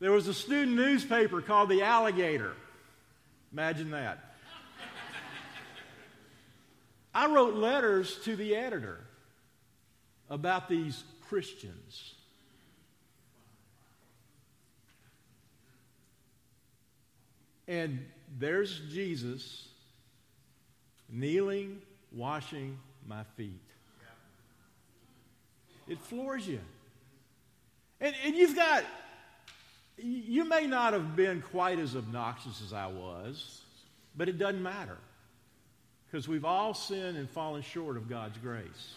There 0.00 0.12
was 0.12 0.26
a 0.28 0.34
student 0.34 0.76
newspaper 0.76 1.42
called 1.42 1.68
The 1.68 1.82
Alligator. 1.82 2.54
Imagine 3.52 3.90
that. 3.90 4.18
I 7.14 7.26
wrote 7.26 7.54
letters 7.54 8.18
to 8.24 8.34
the 8.34 8.56
editor 8.56 9.00
about 10.30 10.68
these 10.68 11.02
Christians. 11.28 12.14
And 17.68 18.04
there's 18.38 18.80
Jesus 18.92 19.68
kneeling, 21.08 21.82
washing 22.12 22.78
my 23.06 23.24
feet. 23.36 23.60
It 25.88 25.98
floors 25.98 26.46
you. 26.46 26.60
And, 28.00 28.14
and 28.24 28.36
you've 28.36 28.56
got, 28.56 28.84
you 30.02 30.44
may 30.44 30.66
not 30.66 30.92
have 30.92 31.16
been 31.16 31.42
quite 31.42 31.78
as 31.78 31.96
obnoxious 31.96 32.62
as 32.62 32.72
I 32.72 32.86
was, 32.86 33.62
but 34.16 34.28
it 34.28 34.38
doesn't 34.38 34.62
matter. 34.62 34.98
Because 36.06 36.26
we've 36.26 36.44
all 36.44 36.74
sinned 36.74 37.16
and 37.16 37.30
fallen 37.30 37.62
short 37.62 37.96
of 37.96 38.08
God's 38.08 38.36
grace. 38.38 38.94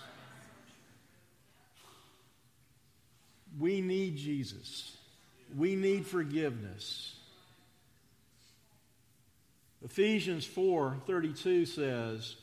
We 3.59 3.81
need 3.81 4.17
Jesus. 4.17 4.97
We 5.55 5.75
need 5.75 6.07
forgiveness. 6.07 7.15
Ephesians 9.83 10.45
4:32 10.45 11.65
says, 11.67 12.35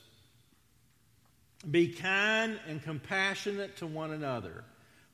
"Be 1.69 1.93
kind 1.93 2.61
and 2.67 2.83
compassionate 2.83 3.77
to 3.79 3.87
one 3.87 4.13
another, 4.13 4.65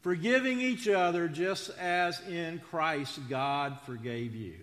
forgiving 0.06 0.60
each 0.60 0.86
other 0.86 1.26
just 1.26 1.68
as 1.80 2.20
in 2.28 2.60
Christ 2.70 3.18
God 3.28 3.80
forgave 3.80 4.36
you." 4.36 4.56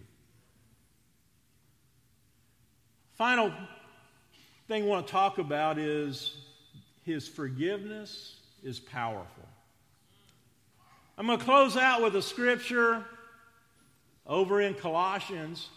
Final 3.15 3.53
thing 4.69 4.83
I 4.83 4.87
want 4.87 5.05
to 5.05 5.11
talk 5.11 5.39
about 5.39 5.77
is 5.77 6.33
his 7.01 7.27
forgiveness 7.27 8.39
is 8.63 8.79
powerful. 8.79 9.49
I'm 11.17 11.25
going 11.25 11.37
to 11.37 11.43
close 11.43 11.75
out 11.75 12.01
with 12.01 12.15
a 12.15 12.21
scripture 12.21 13.05
over 14.25 14.61
in 14.61 14.75
Colossians. 14.75 15.67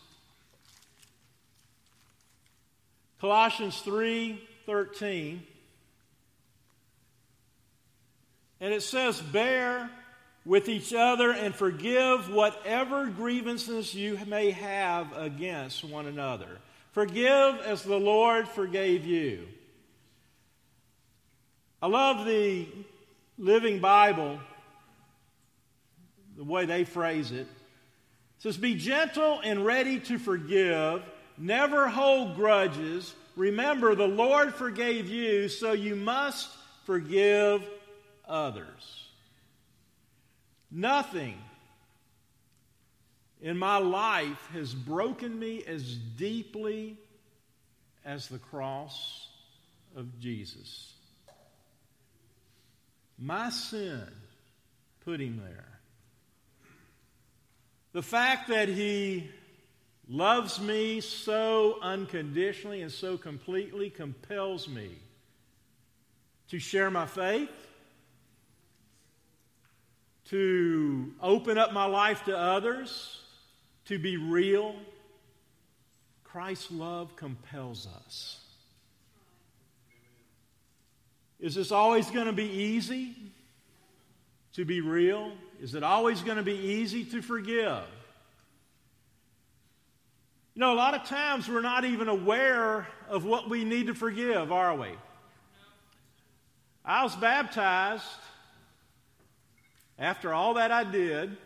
Colossians 3.19 3.83
3:13. 3.83 5.45
And 8.61 8.73
it 8.73 8.83
says, 8.83 9.21
"Bear 9.21 9.91
with 10.45 10.69
each 10.69 10.95
other 10.95 11.33
and 11.33 11.55
forgive 11.55 12.31
whatever 12.31 13.07
grievances 13.07 13.95
you 13.95 14.19
may 14.27 14.51
have 14.53 15.17
against 15.17 15.85
one 15.85 16.07
another. 16.07 16.59
Forgive 16.93 17.61
as 17.61 17.83
the 17.83 17.99
Lord 17.99 18.49
forgave 18.49 19.05
you." 19.05 19.49
I 21.83 21.89
love 21.89 22.25
the 22.25 22.67
Living 23.39 23.81
Bible 23.81 24.41
the 26.37 26.45
way 26.45 26.67
they 26.67 26.85
phrase 26.85 27.33
it. 27.33 27.47
It 27.47 27.49
says, 28.39 28.57
Be 28.57 28.75
gentle 28.75 29.41
and 29.43 29.65
ready 29.65 30.01
to 30.01 30.19
forgive, 30.19 31.03
never 31.39 31.89
hold 31.89 32.37
grudges. 32.37 33.15
Remember, 33.37 33.95
the 33.95 34.09
Lord 34.09 34.55
forgave 34.55 35.09
you, 35.09 35.49
so 35.49 35.73
you 35.73 35.97
must 35.97 36.49
forgive 36.85 37.63
others. 38.27 39.09
Nothing 40.71 41.37
in 43.41 43.57
my 43.57 43.79
life 43.79 44.49
has 44.53 44.75
broken 44.75 45.39
me 45.39 45.63
as 45.67 45.95
deeply 45.95 46.97
as 48.05 48.29
the 48.29 48.39
cross 48.39 49.29
of 49.95 50.19
Jesus. 50.21 50.93
My 53.19 53.51
sin 53.51 54.07
put 55.05 55.21
him 55.21 55.41
there. 55.45 55.79
The 57.93 58.03
fact 58.03 58.49
that 58.49 58.69
he 58.69 59.31
loves 60.09 60.61
me 60.61 61.01
so 61.01 61.79
unconditionally 61.83 62.83
and 62.83 62.93
so 62.93 63.17
completely 63.17 63.91
compels 63.91 64.69
me 64.69 64.91
to 66.49 66.59
share 66.59 66.91
my 66.91 67.07
faith, 67.07 67.51
to 70.31 71.13
open 71.23 71.57
up 71.57 71.73
my 71.73 71.85
life 71.85 72.25
to 72.25 72.37
others, 72.37 73.21
to 73.87 73.99
be 73.99 74.17
real. 74.17 74.75
Christ's 76.25 76.71
love 76.71 77.15
compels 77.17 77.87
us. 78.05 78.41
Is 81.39 81.55
this 81.55 81.71
always 81.71 82.11
going 82.11 82.27
to 82.27 82.33
be 82.33 82.51
easy 82.51 83.15
to 84.55 84.65
be 84.65 84.81
real? 84.81 85.33
Is 85.61 85.75
it 85.75 85.83
always 85.83 86.23
going 86.23 86.39
to 86.39 86.43
be 86.43 86.57
easy 86.57 87.05
to 87.05 87.23
forgive? 87.23 87.83
You 90.55 90.61
know, 90.61 90.73
a 90.73 90.75
lot 90.75 90.95
of 90.95 91.05
times 91.05 91.49
we're 91.49 91.61
not 91.61 91.85
even 91.85 92.09
aware 92.09 92.89
of 93.09 93.25
what 93.25 93.51
we 93.51 93.65
need 93.65 93.89
to 93.89 93.95
forgive, 93.95 94.51
are 94.51 94.75
we? 94.75 94.89
I 96.85 97.05
was 97.05 97.15
baptized 97.15 98.05
after 99.99 100.33
all 100.33 100.55
that 100.55 100.71
I 100.71 100.85
did. 100.85 101.37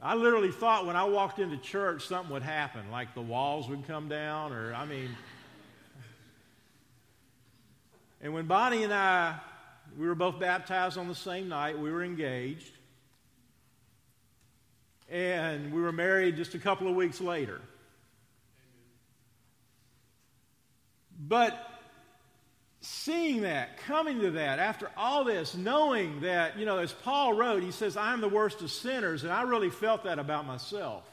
I 0.00 0.14
literally 0.14 0.50
thought 0.50 0.86
when 0.86 0.96
I 0.96 1.04
walked 1.04 1.38
into 1.38 1.56
church 1.56 2.06
something 2.06 2.32
would 2.32 2.42
happen, 2.42 2.90
like 2.90 3.14
the 3.14 3.20
walls 3.20 3.68
would 3.68 3.86
come 3.86 4.08
down, 4.08 4.52
or 4.52 4.74
I 4.74 4.84
mean. 4.84 5.10
And 8.20 8.32
when 8.34 8.46
Bonnie 8.46 8.82
and 8.82 8.92
I, 8.92 9.38
we 9.98 10.06
were 10.06 10.14
both 10.14 10.40
baptized 10.40 10.98
on 10.98 11.08
the 11.08 11.14
same 11.14 11.48
night, 11.48 11.78
we 11.78 11.90
were 11.90 12.02
engaged. 12.02 12.72
And 15.08 15.72
we 15.72 15.82
were 15.82 15.92
married 15.92 16.36
just 16.36 16.54
a 16.54 16.58
couple 16.58 16.88
of 16.88 16.96
weeks 16.96 17.20
later. 17.20 17.60
But 21.20 21.71
seeing 22.82 23.42
that, 23.42 23.78
coming 23.86 24.20
to 24.20 24.32
that, 24.32 24.58
after 24.58 24.90
all 24.96 25.24
this, 25.24 25.54
knowing 25.54 26.20
that, 26.22 26.58
you 26.58 26.66
know, 26.66 26.78
as 26.78 26.92
Paul 26.92 27.32
wrote, 27.32 27.62
he 27.62 27.70
says, 27.70 27.96
I'm 27.96 28.20
the 28.20 28.28
worst 28.28 28.60
of 28.60 28.72
sinners, 28.72 29.22
and 29.22 29.32
I 29.32 29.42
really 29.42 29.70
felt 29.70 30.04
that 30.04 30.18
about 30.18 30.46
myself. 30.46 31.04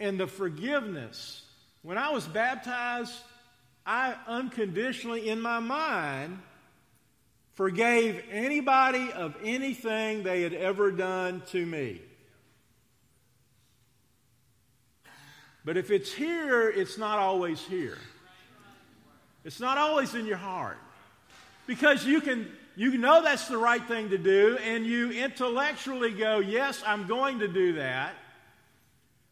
And 0.00 0.18
the 0.18 0.26
forgiveness, 0.26 1.42
when 1.82 1.98
I 1.98 2.10
was 2.10 2.26
baptized, 2.26 3.12
I 3.84 4.14
unconditionally, 4.26 5.28
in 5.28 5.42
my 5.42 5.60
mind, 5.60 6.38
forgave 7.52 8.22
anybody 8.30 9.12
of 9.12 9.36
anything 9.44 10.22
they 10.22 10.40
had 10.40 10.54
ever 10.54 10.90
done 10.90 11.42
to 11.50 11.66
me. 11.66 12.00
But 15.66 15.76
if 15.76 15.90
it's 15.90 16.10
here, 16.10 16.70
it's 16.70 16.96
not 16.96 17.18
always 17.18 17.60
here. 17.60 17.98
It's 19.48 19.60
not 19.60 19.78
always 19.78 20.14
in 20.14 20.26
your 20.26 20.36
heart. 20.36 20.76
Because 21.66 22.04
you 22.04 22.20
can 22.20 22.52
you 22.76 22.98
know 22.98 23.22
that's 23.22 23.48
the 23.48 23.56
right 23.56 23.82
thing 23.82 24.10
to 24.10 24.18
do 24.18 24.58
and 24.62 24.84
you 24.84 25.10
intellectually 25.10 26.10
go, 26.10 26.38
"Yes, 26.40 26.82
I'm 26.86 27.06
going 27.06 27.38
to 27.38 27.48
do 27.48 27.72
that." 27.72 28.14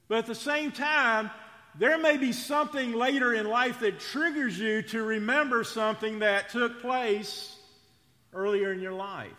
But 0.08 0.16
at 0.16 0.26
the 0.26 0.34
same 0.34 0.72
time, 0.72 1.30
there 1.74 1.98
may 1.98 2.16
be 2.16 2.32
something 2.32 2.92
later 2.92 3.34
in 3.34 3.46
life 3.46 3.80
that 3.80 4.00
triggers 4.00 4.58
you 4.58 4.80
to 4.84 5.02
remember 5.02 5.64
something 5.64 6.20
that 6.20 6.48
took 6.48 6.80
place 6.80 7.54
earlier 8.32 8.72
in 8.72 8.80
your 8.80 8.94
life. 8.94 9.36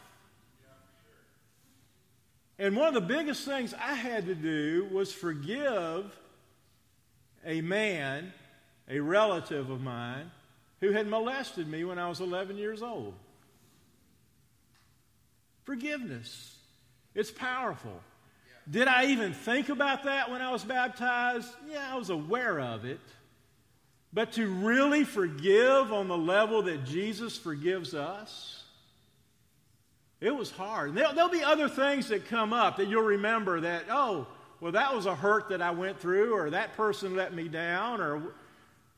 And 2.60 2.76
one 2.76 2.88
of 2.88 2.94
the 2.94 3.02
biggest 3.02 3.46
things 3.46 3.74
I 3.74 3.96
had 3.96 4.28
to 4.28 4.36
do 4.36 4.88
was 4.92 5.12
forgive 5.12 6.16
a 7.44 7.62
man, 7.62 8.32
a 8.88 9.00
relative 9.00 9.72
of 9.72 9.82
mine, 9.82 10.30
who 10.80 10.92
had 10.92 11.08
molested 11.08 11.68
me 11.68 11.84
when 11.84 11.98
I 11.98 12.08
was 12.10 12.20
11 12.20 12.58
years 12.58 12.82
old. 12.82 13.14
Forgiveness. 15.66 16.56
It's 17.16 17.32
powerful. 17.32 18.00
Did 18.70 18.88
I 18.88 19.06
even 19.06 19.34
think 19.34 19.70
about 19.70 20.04
that 20.04 20.30
when 20.30 20.42
I 20.42 20.52
was 20.52 20.64
baptized? 20.64 21.50
Yeah, 21.70 21.88
I 21.92 21.98
was 21.98 22.10
aware 22.10 22.60
of 22.60 22.86
it. 22.86 23.00
But 24.14 24.34
to 24.34 24.48
really 24.48 25.04
forgive 25.04 25.92
on 25.92 26.08
the 26.08 26.18
level 26.18 26.64
that 26.64 26.86
Jesus 26.86 27.38
forgives 27.38 27.94
us, 27.94 28.64
it 30.20 30.36
was 30.36 30.50
hard. 30.50 30.96
There'll, 30.96 31.14
there'll, 31.14 31.30
be 31.30 31.44
other 31.44 31.70
things 31.70 32.08
that 32.10 32.28
come 32.28 32.52
up 32.52 32.78
that 32.78 32.88
you'll 32.88 33.04
remember 33.04 33.62
that, 33.62 33.84
oh, 33.90 34.28
well, 34.60 34.72
that 34.72 34.96
was 34.96 35.06
a 35.06 35.16
hurt 35.16 35.50
that 35.50 35.62
I 35.62 35.72
went 35.72 36.00
through, 36.00 36.36
or 36.36 36.50
that 36.50 36.76
person 36.76 37.16
let 37.16 37.34
me 37.34 37.48
down, 37.48 38.02
or 38.02 38.34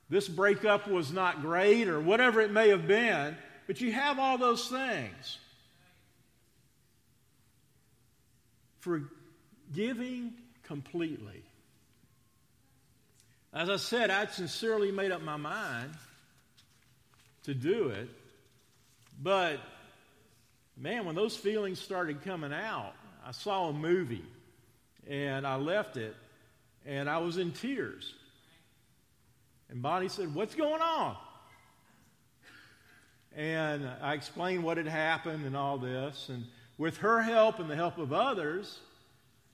this 0.10 0.28
breakup 0.28 0.88
was 0.88 1.12
not 1.12 1.41
great, 1.41 1.88
or 1.88 2.00
whatever 2.00 2.41
it 2.41 2.52
may 2.52 2.69
have 2.69 2.88
been. 2.88 3.38
But 3.67 3.80
you 3.82 3.91
have 3.91 4.17
all 4.17 4.38
those 4.38 4.67
things. 4.67 5.38
Forgiving 8.80 10.34
completely. 10.63 11.43
As 13.54 13.69
I 13.69 13.78
said, 13.78 14.10
I 14.10 14.26
sincerely 14.28 14.91
made 14.91 15.12
up 15.12 15.22
my 15.22 15.38
mind 15.38 15.91
to 17.43 17.54
do 17.54 17.89
it, 17.89 18.10
but 19.22 19.60
man, 20.78 21.06
when 21.06 21.15
those 21.15 21.36
feelings 21.36 21.80
started 21.80 22.24
coming 22.24 22.54
out, 22.54 22.93
I 23.26 23.32
saw 23.32 23.69
a 23.69 23.74
movie 23.74 24.26
and 25.08 25.45
I 25.45 25.56
left 25.56 25.98
it 25.98 26.15
and 26.86 27.10
I 27.10 27.17
was 27.17 27.38
in 27.38 27.52
tears. 27.52 28.13
And 29.69 29.82
Bonnie 29.82 30.10
said, 30.10 30.34
What's 30.34 30.55
going 30.55 30.82
on? 30.82 31.15
And 33.36 33.88
I 34.01 34.15
explained 34.15 34.63
what 34.63 34.77
had 34.77 34.88
happened 34.88 35.45
and 35.45 35.55
all 35.55 35.77
this. 35.77 36.29
And 36.29 36.45
with 36.77 36.97
her 36.97 37.21
help 37.21 37.60
and 37.60 37.69
the 37.69 37.75
help 37.75 37.97
of 37.97 38.12
others, 38.12 38.79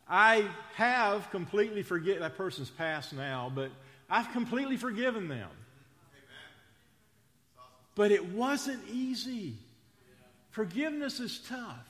I 0.08 0.48
have 0.76 1.30
completely 1.32 1.84
forget 1.84 2.20
that 2.20 2.38
person's 2.38 2.70
past 2.70 3.14
now, 3.14 3.52
but 3.54 3.72
I've 4.10 4.32
completely 4.32 4.78
forgiven 4.78 5.28
them. 5.28 5.50
But 7.96 8.12
it 8.12 8.26
wasn't 8.26 8.82
easy. 8.92 9.56
Forgiveness 10.52 11.20
is 11.20 11.40
tough. 11.40 11.86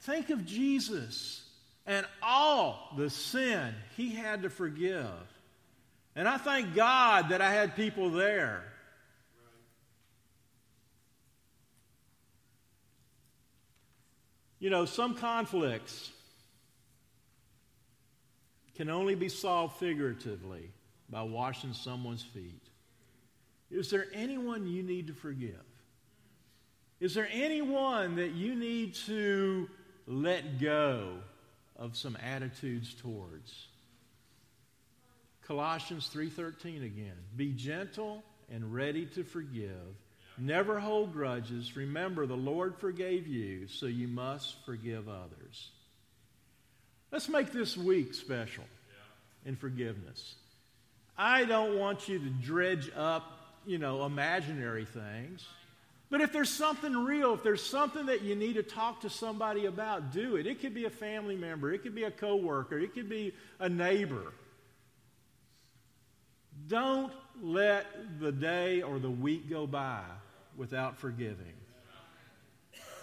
Think 0.00 0.30
of 0.30 0.46
Jesus 0.46 1.42
and 1.86 2.06
all 2.22 2.92
the 2.96 3.10
sin 3.10 3.74
he 3.96 4.10
had 4.10 4.42
to 4.42 4.50
forgive. 4.50 5.10
And 6.16 6.26
I 6.26 6.38
thank 6.38 6.74
God 6.74 7.28
that 7.28 7.42
I 7.42 7.52
had 7.52 7.76
people 7.76 8.10
there. 8.10 8.64
You 14.58 14.70
know, 14.70 14.86
some 14.86 15.14
conflicts 15.14 16.10
can 18.74 18.88
only 18.88 19.14
be 19.14 19.28
solved 19.28 19.76
figuratively 19.76 20.70
by 21.10 21.22
washing 21.22 21.74
someone's 21.74 22.22
feet. 22.22 22.62
Is 23.70 23.90
there 23.90 24.06
anyone 24.14 24.66
you 24.66 24.82
need 24.82 25.08
to 25.08 25.12
forgive? 25.12 25.64
Is 26.98 27.12
there 27.14 27.28
anyone 27.30 28.16
that 28.16 28.32
you 28.32 28.54
need 28.54 28.94
to 29.06 29.68
let 30.06 30.58
go 30.58 31.18
of 31.76 31.94
some 31.94 32.16
attitudes 32.22 32.94
towards? 32.94 33.68
Colossians 35.46 36.08
3:13 36.08 36.82
again. 36.84 37.16
Be 37.36 37.52
gentle 37.52 38.24
and 38.50 38.74
ready 38.74 39.06
to 39.06 39.24
forgive. 39.24 39.94
Never 40.38 40.78
hold 40.78 41.12
grudges. 41.12 41.76
Remember 41.76 42.26
the 42.26 42.36
Lord 42.36 42.76
forgave 42.76 43.26
you, 43.26 43.68
so 43.68 43.86
you 43.86 44.08
must 44.08 44.64
forgive 44.66 45.08
others. 45.08 45.70
Let's 47.10 47.28
make 47.28 47.52
this 47.52 47.76
week 47.76 48.12
special 48.12 48.64
in 49.44 49.56
forgiveness. 49.56 50.34
I 51.16 51.44
don't 51.44 51.78
want 51.78 52.08
you 52.08 52.18
to 52.18 52.28
dredge 52.28 52.90
up, 52.94 53.24
you 53.64 53.78
know, 53.78 54.04
imaginary 54.04 54.84
things. 54.84 55.46
But 56.10 56.20
if 56.20 56.32
there's 56.32 56.50
something 56.50 56.92
real, 56.92 57.34
if 57.34 57.42
there's 57.42 57.64
something 57.64 58.06
that 58.06 58.22
you 58.22 58.36
need 58.36 58.54
to 58.54 58.62
talk 58.62 59.00
to 59.00 59.10
somebody 59.10 59.66
about, 59.66 60.12
do 60.12 60.36
it. 60.36 60.46
It 60.46 60.60
could 60.60 60.74
be 60.74 60.84
a 60.84 60.90
family 60.90 61.36
member, 61.36 61.72
it 61.72 61.82
could 61.82 61.94
be 61.94 62.04
a 62.04 62.10
coworker, 62.10 62.78
it 62.78 62.94
could 62.94 63.08
be 63.08 63.32
a 63.58 63.68
neighbor. 63.68 64.32
Don't 66.68 67.12
let 67.42 67.86
the 68.20 68.32
day 68.32 68.82
or 68.82 68.98
the 68.98 69.10
week 69.10 69.48
go 69.48 69.66
by 69.66 70.02
without 70.56 70.96
forgiving. 70.96 71.52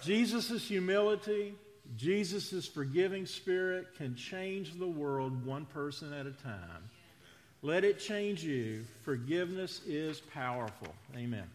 Jesus' 0.02 0.66
humility, 0.66 1.54
Jesus' 1.96 2.66
forgiving 2.66 3.26
spirit 3.26 3.94
can 3.96 4.14
change 4.14 4.74
the 4.78 4.86
world 4.86 5.44
one 5.46 5.64
person 5.66 6.12
at 6.12 6.26
a 6.26 6.32
time. 6.32 6.90
Let 7.62 7.84
it 7.84 7.98
change 7.98 8.44
you. 8.44 8.84
Forgiveness 9.02 9.80
is 9.86 10.20
powerful. 10.20 10.94
Amen. 11.16 11.48